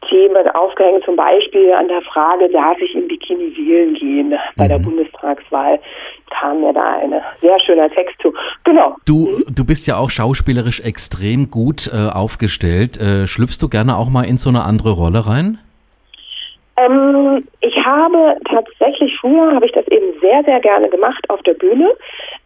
Themen 0.08 0.48
aufgehängt, 0.50 1.04
zum 1.04 1.16
Beispiel 1.16 1.72
an 1.72 1.88
der 1.88 2.02
Frage, 2.02 2.48
darf 2.50 2.78
ich 2.80 2.94
im 2.94 3.08
Bikini 3.08 3.56
wählen 3.56 3.94
gehen 3.94 4.34
bei 4.56 4.64
mhm. 4.64 4.68
der 4.68 4.78
Bundestagswahl, 4.78 5.80
kam 6.30 6.60
mir 6.60 6.72
da 6.72 6.98
ein 6.98 7.14
sehr 7.40 7.58
schöner 7.60 7.90
Text 7.90 8.14
zu. 8.20 8.32
Genau. 8.64 8.96
Du, 9.06 9.40
du 9.48 9.64
bist 9.64 9.86
ja 9.86 9.96
auch 9.96 10.10
schauspielerisch 10.10 10.80
extrem 10.80 11.50
gut 11.50 11.90
äh, 11.92 12.10
aufgestellt. 12.10 13.00
Äh, 13.00 13.26
schlüpfst 13.26 13.58
du 13.60 13.68
gerne 13.68 13.96
auch 13.96 14.08
mal 14.08 14.24
in 14.24 14.36
so 14.36 14.50
eine 14.50 14.62
andere 14.62 14.92
Rolle 14.92 15.26
rein? 15.26 15.58
Ähm, 16.76 17.46
ich 17.60 17.76
habe 17.84 18.36
tatsächlich 18.50 19.16
früher 19.18 19.54
habe 19.54 19.66
ich 19.66 19.72
das 19.72 19.86
eben 19.88 20.18
sehr 20.20 20.42
sehr 20.44 20.60
gerne 20.60 20.88
gemacht 20.88 21.24
auf 21.30 21.42
der 21.42 21.54
Bühne 21.54 21.94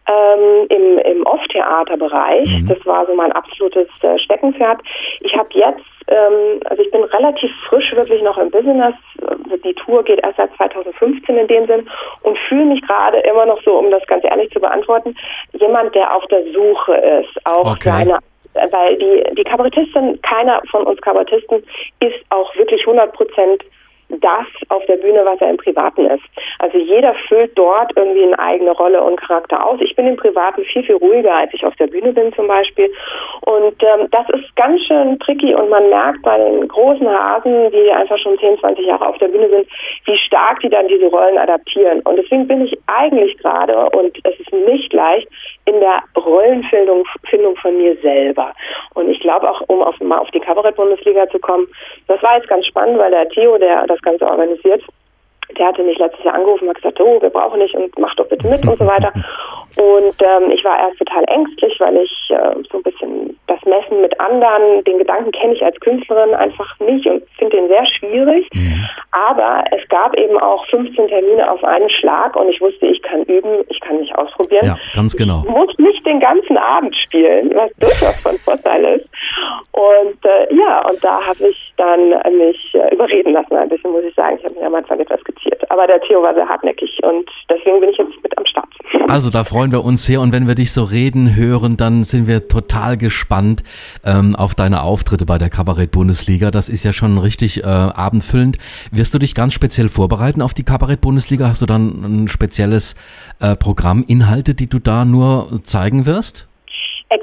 ähm, 0.07 0.67
im 0.69 0.97
im 0.99 1.25
Off-Theaterbereich. 1.25 2.47
Mhm. 2.47 2.67
Das 2.67 2.85
war 2.85 3.05
so 3.05 3.13
mein 3.13 3.31
absolutes 3.33 3.87
äh, 4.01 4.17
Steckenpferd. 4.19 4.79
Ich 5.19 5.35
habe 5.35 5.49
jetzt 5.51 5.83
ähm, 6.07 6.61
also 6.65 6.81
ich 6.81 6.91
bin 6.91 7.03
relativ 7.03 7.51
frisch 7.67 7.91
wirklich 7.93 8.21
noch 8.21 8.37
im 8.37 8.51
Business. 8.51 8.95
Die 9.63 9.73
Tour 9.73 10.03
geht 10.03 10.23
erst 10.23 10.37
seit 10.37 10.55
2015 10.55 11.37
in 11.37 11.47
dem 11.47 11.67
Sinn 11.67 11.89
und 12.23 12.37
fühle 12.47 12.65
mich 12.65 12.81
gerade 12.81 13.19
immer 13.19 13.45
noch 13.45 13.61
so, 13.63 13.77
um 13.77 13.91
das 13.91 14.05
ganz 14.07 14.23
ehrlich 14.23 14.49
zu 14.51 14.59
beantworten, 14.59 15.15
jemand, 15.53 15.93
der 15.93 16.15
auf 16.15 16.25
der 16.27 16.43
Suche 16.53 16.93
ist, 16.93 17.45
auch 17.45 17.73
okay. 17.73 17.89
seine 17.89 18.19
weil 18.53 18.97
die, 18.97 19.23
die 19.35 19.43
Kabarettistin, 19.43 20.21
keiner 20.21 20.61
von 20.69 20.83
uns 20.83 20.99
Kabarettisten 21.01 21.63
ist 22.01 22.19
auch 22.29 22.53
wirklich 22.55 22.81
100 22.81 23.13
Prozent 23.13 23.63
das 24.19 24.45
auf 24.69 24.85
der 24.85 24.97
Bühne, 24.97 25.23
was 25.25 25.39
er 25.41 25.49
im 25.49 25.57
Privaten 25.57 26.05
ist. 26.05 26.23
Also 26.59 26.77
jeder 26.77 27.13
füllt 27.27 27.51
dort 27.57 27.91
irgendwie 27.95 28.23
eine 28.23 28.39
eigene 28.39 28.71
Rolle 28.71 29.01
und 29.01 29.19
Charakter 29.19 29.65
aus. 29.65 29.79
Ich 29.81 29.95
bin 29.95 30.07
im 30.07 30.17
Privaten 30.17 30.63
viel, 30.63 30.83
viel 30.83 30.95
ruhiger, 30.95 31.33
als 31.33 31.53
ich 31.53 31.65
auf 31.65 31.75
der 31.75 31.87
Bühne 31.87 32.13
bin 32.13 32.33
zum 32.33 32.47
Beispiel. 32.47 32.91
Und 33.41 33.81
ähm, 33.83 34.07
das 34.11 34.29
ist 34.29 34.55
ganz 34.55 34.81
schön 34.85 35.19
tricky 35.19 35.53
und 35.55 35.69
man 35.69 35.89
merkt 35.89 36.21
bei 36.23 36.37
den 36.37 36.67
großen 36.67 37.07
Hasen, 37.07 37.71
die 37.71 37.91
einfach 37.91 38.17
schon 38.19 38.37
10, 38.37 38.59
20 38.59 38.85
Jahre 38.85 39.07
auf 39.07 39.17
der 39.17 39.27
Bühne 39.27 39.49
sind, 39.49 39.67
wie 40.05 40.17
stark 40.17 40.59
die 40.61 40.69
dann 40.69 40.87
diese 40.87 41.07
Rollen 41.07 41.37
adaptieren. 41.37 42.01
Und 42.01 42.17
deswegen 42.17 42.47
bin 42.47 42.65
ich 42.65 42.77
eigentlich 42.87 43.37
gerade, 43.37 43.89
und 43.91 44.17
es 44.23 44.39
ist 44.39 44.51
nicht 44.53 44.91
leicht, 44.93 45.27
in 45.65 45.79
der 45.79 46.01
Rollenfindung 46.17 47.05
Findung 47.29 47.55
von 47.57 47.77
mir 47.77 47.95
selber. 48.01 48.53
Und 48.93 49.09
ich 49.09 49.19
glaube 49.19 49.49
auch, 49.49 49.61
um 49.67 49.81
auf, 49.81 49.99
mal 49.99 50.17
auf 50.17 50.29
die 50.31 50.39
Kabarett-Bundesliga 50.39 51.29
zu 51.29 51.39
kommen, 51.39 51.67
das 52.07 52.21
war 52.23 52.35
jetzt 52.35 52.47
ganz 52.47 52.65
spannend, 52.65 52.97
weil 52.97 53.11
der 53.11 53.29
Theo, 53.29 53.57
der 53.57 53.87
das 53.87 54.00
Ganze 54.01 54.25
organisiert, 54.25 54.83
der 55.57 55.67
hatte 55.67 55.83
mich 55.83 55.97
letztes 55.97 56.23
Jahr 56.23 56.35
angerufen 56.35 56.63
und 56.63 56.69
hat 56.69 56.77
gesagt, 56.77 56.99
oh, 57.01 57.21
wir 57.21 57.29
brauchen 57.29 57.59
nicht 57.59 57.75
und 57.75 57.97
mach 57.99 58.15
doch 58.15 58.27
bitte 58.27 58.47
mit 58.47 58.65
und 58.67 58.79
so 58.79 58.85
weiter. 58.85 59.11
Und 59.77 60.15
ähm, 60.19 60.51
ich 60.51 60.65
war 60.65 60.77
erst 60.77 60.99
total 60.99 61.23
ängstlich, 61.29 61.73
weil 61.79 61.95
ich 61.95 62.11
äh, 62.29 62.55
so 62.69 62.79
ein 62.79 62.83
bisschen 62.83 63.39
das 63.47 63.63
Messen 63.63 64.01
mit 64.01 64.19
anderen, 64.19 64.83
den 64.83 64.97
Gedanken 64.97 65.31
kenne 65.31 65.53
ich 65.53 65.63
als 65.63 65.79
Künstlerin 65.79 66.33
einfach 66.33 66.77
nicht 66.81 67.07
und 67.07 67.23
finde 67.37 67.55
den 67.55 67.67
sehr 67.69 67.85
schwierig. 67.85 68.49
Mhm. 68.53 68.85
Aber 69.11 69.63
es 69.71 69.87
gab 69.87 70.13
eben 70.17 70.37
auch 70.37 70.65
15 70.67 71.07
Termine 71.07 71.49
auf 71.49 71.63
einen 71.63 71.89
Schlag 71.89 72.35
und 72.35 72.49
ich 72.49 72.59
wusste, 72.59 72.87
ich 72.87 73.01
kann 73.01 73.23
üben, 73.23 73.63
ich 73.69 73.79
kann 73.79 73.99
mich 73.99 74.13
ausprobieren. 74.13 74.65
Ja, 74.65 74.77
ganz 74.93 75.15
genau. 75.15 75.43
Ich 75.45 75.49
muss 75.49 75.77
nicht 75.77 76.05
den 76.05 76.19
ganzen 76.19 76.57
Abend 76.57 76.93
spielen, 76.97 77.51
was 77.55 77.71
durchaus 77.79 78.19
von 78.21 78.35
Vorteil 78.39 78.83
ist. 78.99 79.09
Und 79.71 80.25
äh, 80.25 80.53
ja, 80.53 80.87
und 80.89 81.03
da 81.03 81.25
habe 81.25 81.47
ich 81.47 81.73
dann 81.77 82.09
mich 82.37 82.73
äh, 82.73 82.93
überreden 82.93 83.33
lassen 83.33 83.55
ein 83.55 83.69
bisschen, 83.69 83.91
muss 83.91 84.03
ich 84.03 84.13
sagen. 84.15 84.37
Ich 84.37 84.43
habe 84.43 84.55
mich 84.55 84.63
am 84.63 84.75
Anfang 84.75 84.99
etwas 84.99 85.23
geziert. 85.23 85.69
Aber 85.71 85.87
der 85.87 85.99
Theo 86.01 86.21
war 86.21 86.33
sehr 86.33 86.47
hartnäckig 86.47 86.99
und 87.03 87.29
deswegen 87.49 87.79
bin 87.79 87.89
ich 87.89 87.97
jetzt 87.97 88.21
mit 88.21 88.37
am 88.37 88.45
Start. 88.45 88.67
Also 89.07 89.29
da 89.29 89.43
freuen 89.43 89.71
wir 89.71 89.83
uns 89.83 90.05
sehr 90.05 90.21
und 90.21 90.33
wenn 90.33 90.47
wir 90.47 90.55
dich 90.55 90.73
so 90.73 90.83
reden 90.83 91.35
hören, 91.35 91.77
dann 91.77 92.03
sind 92.03 92.27
wir 92.27 92.47
total 92.47 92.97
gespannt 92.97 93.63
ähm, 94.05 94.35
auf 94.35 94.55
deine 94.55 94.83
Auftritte 94.83 95.25
bei 95.25 95.37
der 95.37 95.49
Kabarett-Bundesliga. 95.49 96.51
Das 96.51 96.69
ist 96.69 96.83
ja 96.83 96.93
schon 96.93 97.17
richtig 97.17 97.63
äh, 97.63 97.65
abendfüllend. 97.65 98.57
Wirst 98.91 99.13
du 99.13 99.19
dich 99.19 99.35
ganz 99.35 99.53
speziell 99.53 99.89
vorbereiten 99.89 100.41
auf 100.41 100.53
die 100.53 100.63
Kabarett-Bundesliga? 100.63 101.47
Hast 101.47 101.61
du 101.61 101.65
dann 101.65 102.23
ein 102.23 102.27
spezielles 102.27 102.95
äh, 103.39 103.55
Programm, 103.55 104.03
Inhalte, 104.07 104.53
die 104.53 104.67
du 104.67 104.79
da 104.79 105.05
nur 105.05 105.47
zeigen 105.63 106.05
wirst? 106.05 106.47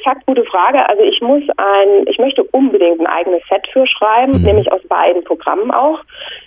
Exakt 0.09 0.27
gute 0.27 0.45
Frage. 0.45 0.89
Also 0.89 1.03
ich 1.03 1.21
muss 1.21 1.43
ein, 1.59 2.07
ich 2.07 2.19
möchte 2.19 2.43
unbedingt 2.45 2.99
ein 2.99 3.07
eigenes 3.07 3.43
Set 3.47 3.69
für 3.71 3.87
schreiben, 3.87 4.39
mhm. 4.39 4.43
nämlich 4.43 4.73
aus 4.73 4.81
beiden 4.89 5.23
Programmen 5.23 5.71
auch, 5.71 6.01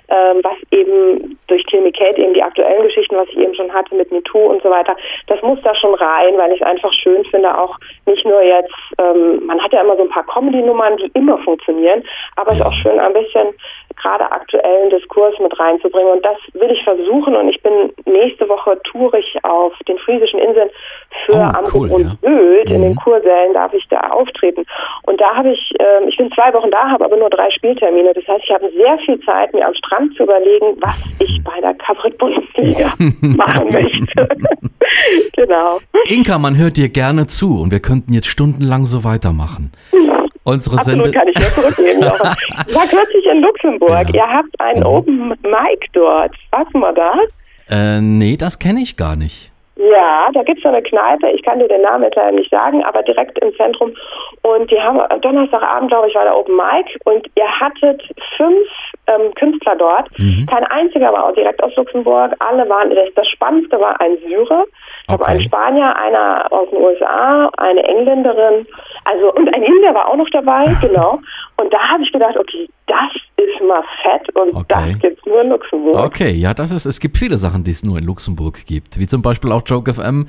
ähm, 0.09 0.41
was 0.41 0.55
eben 0.71 1.37
durch 1.45 1.63
Timmy 1.65 1.91
Kate 1.91 2.19
eben 2.19 2.33
die 2.33 2.41
aktuellen 2.41 2.81
Geschichten, 2.81 3.15
was 3.15 3.27
ich 3.29 3.37
eben 3.37 3.53
schon 3.53 3.71
hatte 3.71 3.93
mit 3.93 4.11
MeToo 4.11 4.47
und 4.47 4.63
so 4.63 4.71
weiter, 4.71 4.95
das 5.27 5.39
muss 5.43 5.59
da 5.61 5.75
schon 5.75 5.93
rein, 5.93 6.39
weil 6.39 6.53
ich 6.53 6.61
es 6.61 6.65
einfach 6.65 6.91
schön 7.03 7.23
finde, 7.25 7.55
auch 7.55 7.77
nicht 8.07 8.25
nur 8.25 8.41
jetzt, 8.41 8.73
ähm, 8.97 9.45
man 9.45 9.61
hat 9.61 9.71
ja 9.73 9.81
immer 9.81 9.95
so 9.95 10.03
ein 10.03 10.09
paar 10.09 10.25
Comedy-Nummern, 10.25 10.97
die 10.97 11.11
immer 11.13 11.37
funktionieren, 11.37 12.03
aber 12.37 12.53
es 12.53 12.57
ist 12.57 12.65
auch 12.65 12.73
schön 12.73 12.99
ein 12.99 13.13
bisschen 13.13 13.53
gerade 14.01 14.31
aktuellen 14.31 14.89
Diskurs 14.89 15.37
mit 15.39 15.57
reinzubringen. 15.57 16.13
Und 16.13 16.25
das 16.25 16.37
will 16.53 16.71
ich 16.71 16.83
versuchen. 16.83 17.35
Und 17.35 17.49
ich 17.49 17.61
bin 17.61 17.91
nächste 18.05 18.47
Woche 18.49 18.79
tourig 18.83 19.37
auf 19.43 19.73
den 19.87 19.97
friesischen 19.99 20.39
Inseln 20.39 20.69
für 21.25 21.33
oh, 21.33 21.57
Amrum 21.57 21.73
cool, 21.73 21.91
und 21.91 22.03
ja. 22.03 22.11
Sylt. 22.21 22.69
Mhm. 22.69 22.75
In 22.75 22.81
den 22.81 22.91
mhm. 22.91 22.99
Kursälen 23.51 23.53
darf 23.53 23.73
ich 23.73 23.85
da 23.89 23.99
auftreten. 24.11 24.65
Und 25.03 25.19
da 25.19 25.35
habe 25.35 25.51
ich, 25.51 25.71
äh, 25.79 26.07
ich 26.07 26.17
bin 26.17 26.31
zwei 26.31 26.53
Wochen 26.53 26.71
da, 26.71 26.89
habe 26.89 27.05
aber 27.05 27.17
nur 27.17 27.29
drei 27.29 27.49
Spieltermine. 27.51 28.13
Das 28.13 28.27
heißt, 28.27 28.43
ich 28.43 28.51
habe 28.51 28.69
sehr 28.71 28.97
viel 29.05 29.19
Zeit, 29.21 29.53
mir 29.53 29.65
am 29.65 29.73
Strand 29.75 30.15
zu 30.15 30.23
überlegen, 30.23 30.77
was 30.81 30.95
ich 31.19 31.41
bei 31.43 31.59
der 31.61 31.73
Kabarett-Bundesliga 31.75 32.93
machen 33.21 33.71
möchte. 33.71 34.27
genau. 35.35 35.79
Inka, 36.05 36.37
man 36.37 36.57
hört 36.57 36.77
dir 36.77 36.89
gerne 36.89 37.27
zu 37.27 37.61
und 37.61 37.71
wir 37.71 37.79
könnten 37.79 38.13
jetzt 38.13 38.27
stundenlang 38.27 38.85
so 38.85 39.03
weitermachen. 39.03 39.71
Unsere 40.43 40.77
Absolut 40.77 41.05
Sende 41.05 41.19
kann 41.19 41.27
ich 41.27 41.39
nur 41.39 41.49
zurücknehmen. 41.51 42.01
war 42.01 42.87
kürzlich 42.87 43.25
in 43.31 43.41
Luxemburg. 43.41 44.09
Ja. 44.09 44.25
Ihr 44.25 44.33
habt 44.37 44.59
einen 44.59 44.79
mhm. 44.79 44.85
Open 44.85 45.29
Mic 45.29 45.87
dort. 45.93 46.33
Du 46.73 46.79
mal 46.79 46.93
da? 46.93 47.13
Äh, 47.69 48.01
nee, 48.01 48.37
das 48.37 48.57
kenne 48.57 48.81
ich 48.81 48.97
gar 48.97 49.15
nicht. 49.15 49.50
Ja, 49.89 50.29
da 50.33 50.43
gibt 50.43 50.59
es 50.59 50.63
so 50.63 50.69
eine 50.69 50.81
Kneipe, 50.81 51.29
ich 51.31 51.41
kann 51.43 51.59
dir 51.59 51.67
den 51.67 51.81
Namen 51.81 52.03
jetzt 52.03 52.15
leider 52.15 52.33
nicht 52.33 52.51
sagen, 52.51 52.83
aber 52.83 53.01
direkt 53.01 53.39
im 53.39 53.55
Zentrum. 53.55 53.93
Und 54.43 54.69
die 54.69 54.79
haben 54.79 54.99
Donnerstagabend, 55.21 55.89
glaube 55.89 56.07
ich, 56.07 56.15
war 56.15 56.23
der 56.23 56.37
Open 56.37 56.55
Mic 56.55 56.97
und 57.05 57.25
ihr 57.35 57.47
hattet 57.47 58.03
fünf 58.37 58.67
ähm, 59.07 59.33
Künstler 59.35 59.75
dort. 59.75 60.07
Mhm. 60.19 60.45
Kein 60.49 60.65
einziger 60.65 61.11
war 61.11 61.25
auch 61.25 61.33
direkt 61.33 61.63
aus 61.63 61.75
Luxemburg. 61.75 62.33
Alle 62.39 62.69
waren, 62.69 62.93
das, 62.93 63.09
das 63.15 63.27
Spannendste 63.29 63.79
war 63.79 63.99
ein 63.99 64.17
Syrer, 64.27 64.65
okay. 65.07 65.23
ein 65.25 65.41
Spanier, 65.41 65.95
einer 65.95 66.45
aus 66.51 66.69
den 66.69 66.79
USA, 66.79 67.49
eine 67.57 67.83
Engländerin, 67.83 68.67
also 69.05 69.33
und 69.33 69.53
ein 69.53 69.63
Inder 69.63 69.95
war 69.95 70.09
auch 70.09 70.15
noch 70.15 70.29
dabei, 70.29 70.65
genau. 70.81 71.19
Und 71.57 71.71
da 71.71 71.79
habe 71.79 72.03
ich 72.03 72.11
gedacht, 72.11 72.35
okay, 72.37 72.67
das 72.87 73.11
ist 73.37 73.61
mal 73.67 73.83
fett 74.01 74.35
und 74.35 74.55
okay. 74.55 74.93
das 74.93 74.99
gibt 74.99 75.19
es 75.19 75.25
nur 75.25 75.41
in 75.41 75.49
Luxemburg. 75.49 76.05
Okay, 76.05 76.31
ja, 76.31 76.53
das 76.53 76.71
ist, 76.71 76.85
es 76.85 76.99
gibt 76.99 77.17
viele 77.17 77.37
Sachen, 77.37 77.63
die 77.63 77.71
es 77.71 77.83
nur 77.83 77.97
in 77.97 78.03
Luxemburg 78.03 78.65
gibt. 78.65 78.99
Wie 78.99 79.07
zum 79.07 79.21
Beispiel 79.21 79.51
auch 79.51 79.61
Joke 79.65 79.93
FM, 79.93 80.27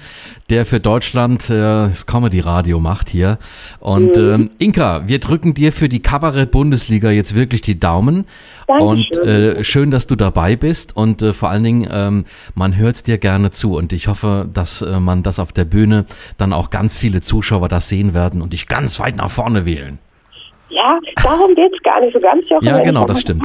der 0.50 0.66
für 0.66 0.80
Deutschland 0.80 1.48
äh, 1.50 1.54
das 1.54 2.06
Comedy-Radio 2.06 2.78
macht 2.80 3.08
hier. 3.08 3.38
Und 3.80 4.16
mhm. 4.16 4.32
ähm, 4.32 4.50
Inka, 4.58 5.08
wir 5.08 5.18
drücken 5.18 5.54
dir 5.54 5.72
für 5.72 5.88
die 5.88 6.00
Kabarett-Bundesliga 6.00 7.10
jetzt 7.10 7.34
wirklich 7.34 7.62
die 7.62 7.78
Daumen. 7.78 8.26
Dankeschön. 8.66 8.88
Und 8.88 9.18
äh, 9.26 9.64
schön, 9.64 9.90
dass 9.90 10.06
du 10.06 10.16
dabei 10.16 10.56
bist. 10.56 10.96
Und 10.96 11.22
äh, 11.22 11.32
vor 11.32 11.50
allen 11.50 11.64
Dingen, 11.64 11.88
ähm, 11.90 12.24
man 12.54 12.76
hört 12.76 12.96
es 12.96 13.02
dir 13.02 13.18
gerne 13.18 13.50
zu. 13.50 13.76
Und 13.76 13.92
ich 13.92 14.08
hoffe, 14.08 14.48
dass 14.52 14.82
äh, 14.82 15.00
man 15.00 15.22
das 15.22 15.38
auf 15.38 15.52
der 15.52 15.64
Bühne 15.64 16.06
dann 16.38 16.52
auch 16.52 16.70
ganz 16.70 16.96
viele 16.96 17.20
Zuschauer 17.20 17.68
das 17.68 17.88
sehen 17.88 18.14
werden 18.14 18.42
und 18.42 18.52
dich 18.52 18.66
ganz 18.66 19.00
weit 19.00 19.16
nach 19.16 19.30
vorne 19.30 19.64
wählen. 19.64 19.98
Ja, 20.72 20.98
darum 21.22 21.54
geht 21.54 21.72
es 21.72 21.82
gar 21.82 22.00
nicht 22.00 22.14
so 22.14 22.20
ganz, 22.20 22.48
Jochen. 22.48 22.66
Ja, 22.66 22.80
genau, 22.80 23.04
das 23.04 23.20
stimmt. 23.20 23.44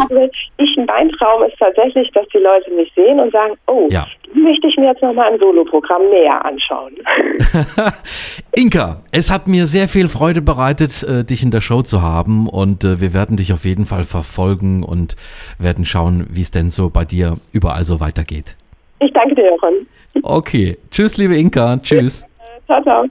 Ich, 0.58 0.78
mein 0.78 1.10
Traum 1.10 1.44
ist 1.44 1.58
tatsächlich, 1.60 2.10
dass 2.12 2.26
die 2.30 2.38
Leute 2.38 2.72
mich 2.72 2.92
sehen 2.96 3.20
und 3.20 3.32
sagen, 3.34 3.56
oh, 3.68 3.88
ja. 3.92 4.08
die 4.34 4.40
möchte 4.40 4.68
ich 4.68 4.78
mir 4.78 4.88
jetzt 4.88 5.02
nochmal 5.02 5.34
im 5.34 5.40
Soloprogramm 5.40 6.10
näher 6.10 6.44
anschauen. 6.46 6.94
Inka, 8.56 9.02
es 9.12 9.30
hat 9.30 9.48
mir 9.48 9.66
sehr 9.66 9.90
viel 9.90 10.08
Freude 10.08 10.42
bereitet, 10.42 11.04
äh, 11.04 11.26
dich 11.26 11.44
in 11.44 11.52
der 11.52 11.60
Show 11.60 11.82
zu 11.82 12.02
haben 12.02 12.48
und 12.48 12.86
äh, 12.86 13.02
wir 13.02 13.14
werden 13.14 13.36
dich 13.36 13.52
auf 13.52 13.66
jeden 13.66 13.86
Fall 13.86 14.04
verfolgen 14.04 14.84
und 14.84 15.18
werden 15.60 15.84
schauen, 15.84 16.28
wie 16.30 16.42
es 16.42 16.52
denn 16.52 16.70
so 16.70 16.90
bei 16.90 17.04
dir 17.04 17.38
überall 17.52 17.84
so 17.84 18.00
weitergeht. 18.00 18.56
Ich 19.00 19.12
danke 19.12 19.36
dir, 19.36 19.48
Jochen. 19.48 19.86
Okay, 20.24 20.78
tschüss, 20.92 21.18
liebe 21.18 21.36
Inka, 21.36 21.78
tschüss. 21.84 22.26
Ciao, 22.68 22.82
ciao. 22.84 23.08